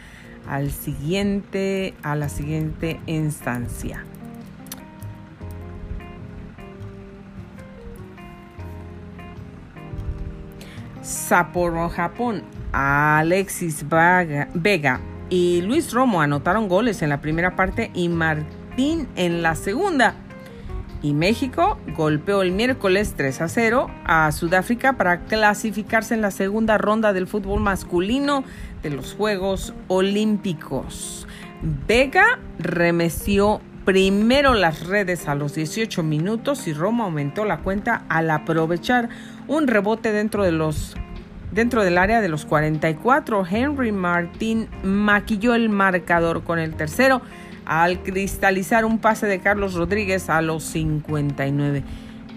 al 0.48 0.72
siguiente, 0.72 1.94
a 2.04 2.16
la 2.16 2.30
siguiente 2.30 3.00
instancia. 3.06 4.06
Sapporo, 11.02 11.90
Japón. 11.90 12.44
Alexis 12.72 13.86
Vega 13.88 15.00
y 15.30 15.62
Luis 15.62 15.94
Romo 15.94 16.22
anotaron 16.22 16.68
goles 16.68 17.02
en 17.04 17.10
la 17.10 17.22
primera 17.22 17.56
parte 17.56 17.92
y 17.94 18.10
Martín 18.10 19.08
en 19.16 19.44
la 19.44 19.56
segunda. 19.56 20.16
Y 21.04 21.14
México 21.14 21.78
golpeó 21.98 22.42
el 22.42 22.54
miércoles 22.54 23.14
3 23.18 23.42
a 23.42 23.50
0 23.50 23.92
a 24.06 24.32
Sudáfrica 24.32 24.94
para 24.94 25.26
clasificarse 25.26 26.14
en 26.14 26.22
la 26.22 26.32
segunda 26.32 26.78
ronda 26.78 27.12
del 27.12 27.28
fútbol 27.28 27.60
masculino 27.60 28.46
de 28.82 28.90
los 28.90 29.14
Juegos 29.14 29.74
Olímpicos. 29.90 31.28
Vega 31.88 32.40
remeció 32.58 33.60
primero 33.84 34.54
las 34.54 34.88
redes 34.88 35.28
a 35.28 35.36
los 35.36 35.56
18 35.56 36.04
minutos 36.04 36.68
y 36.70 36.74
Roma 36.74 37.04
aumentó 37.04 37.44
la 37.44 37.60
cuenta 37.60 38.06
al 38.08 38.32
aprovechar 38.32 39.10
un 39.50 39.68
rebote 39.68 40.14
dentro 40.14 40.46
de 40.46 40.54
los 40.54 40.96
Dentro 41.54 41.84
del 41.84 42.00
área 42.00 42.20
de 42.20 42.30
los 42.30 42.46
44, 42.46 43.46
Henry 43.48 43.92
Martín 43.92 44.70
maquilló 44.82 45.54
el 45.54 45.70
marcador 45.70 46.44
con 46.44 46.58
el 46.58 46.74
tercero 46.74 47.22
al 47.66 48.04
cristalizar 48.04 48.86
un 48.86 49.00
pase 49.00 49.28
de 49.28 49.40
Carlos 49.40 49.74
Rodríguez 49.74 50.30
a 50.30 50.42
los 50.42 50.64
59. 50.64 51.84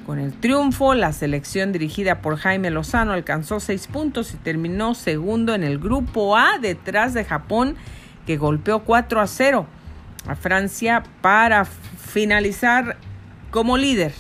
Con 0.07 0.19
el 0.21 0.33
triunfo, 0.33 0.95
la 0.95 1.12
selección 1.12 1.73
dirigida 1.73 2.23
por 2.23 2.37
Jaime 2.37 2.71
Lozano 2.71 3.12
alcanzó 3.12 3.59
seis 3.59 3.89
puntos 3.89 4.33
y 4.35 4.37
terminó 4.37 4.95
segundo 4.95 5.55
en 5.55 5.65
el 5.65 5.79
grupo 5.79 6.37
A 6.37 6.59
detrás 6.61 7.12
de 7.12 7.25
Japón, 7.25 7.77
que 8.25 8.37
golpeó 8.37 8.85
4 8.85 9.21
a 9.21 9.27
0 9.27 9.67
a 10.29 10.35
Francia 10.37 11.03
para 11.21 11.65
finalizar 11.65 12.97
como 13.51 13.77
líder 13.77 14.12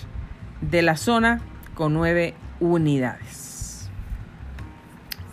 de 0.60 0.82
la 0.82 0.96
zona 0.96 1.40
con 1.74 1.94
nueve 1.94 2.34
unidades. 2.60 3.88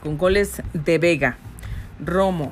Con 0.01 0.17
goles 0.17 0.61
de 0.73 0.97
Vega, 0.97 1.37
Romo 1.99 2.51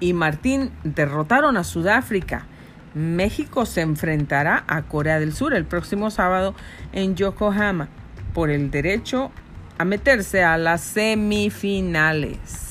y 0.00 0.12
Martín 0.12 0.70
derrotaron 0.84 1.56
a 1.56 1.64
Sudáfrica 1.64 2.46
México 2.94 3.66
se 3.66 3.80
enfrentará 3.80 4.64
a 4.66 4.82
Corea 4.82 5.18
del 5.18 5.32
Sur 5.32 5.54
el 5.54 5.64
próximo 5.64 6.10
sábado 6.10 6.54
en 6.92 7.16
Yokohama 7.16 7.88
por 8.34 8.50
el 8.50 8.70
derecho 8.70 9.30
a 9.78 9.84
meterse 9.84 10.44
a 10.44 10.58
las 10.58 10.80
semifinales. 10.82 12.62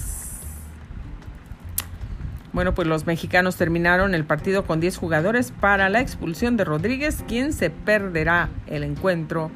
Bueno, 2.53 2.73
pues 2.75 2.87
los 2.87 3.05
mexicanos 3.05 3.55
terminaron 3.55 4.13
el 4.13 4.25
partido 4.25 4.65
con 4.65 4.81
10 4.81 4.97
jugadores 4.97 5.51
para 5.51 5.87
la 5.89 6.01
expulsión 6.01 6.57
de 6.57 6.65
Rodríguez, 6.65 7.23
quien 7.27 7.53
se 7.53 7.69
perderá 7.69 8.49
el 8.67 8.83
encuentro 8.83 9.51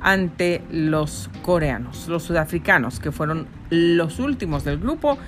ante 0.00 0.62
los 0.70 1.28
coreanos, 1.42 2.06
los 2.08 2.22
sudafricanos, 2.22 3.00
que 3.00 3.10
fueron 3.10 3.48
los 3.68 4.20
últimos 4.20 4.64
del 4.64 4.78
grupo. 4.78 5.18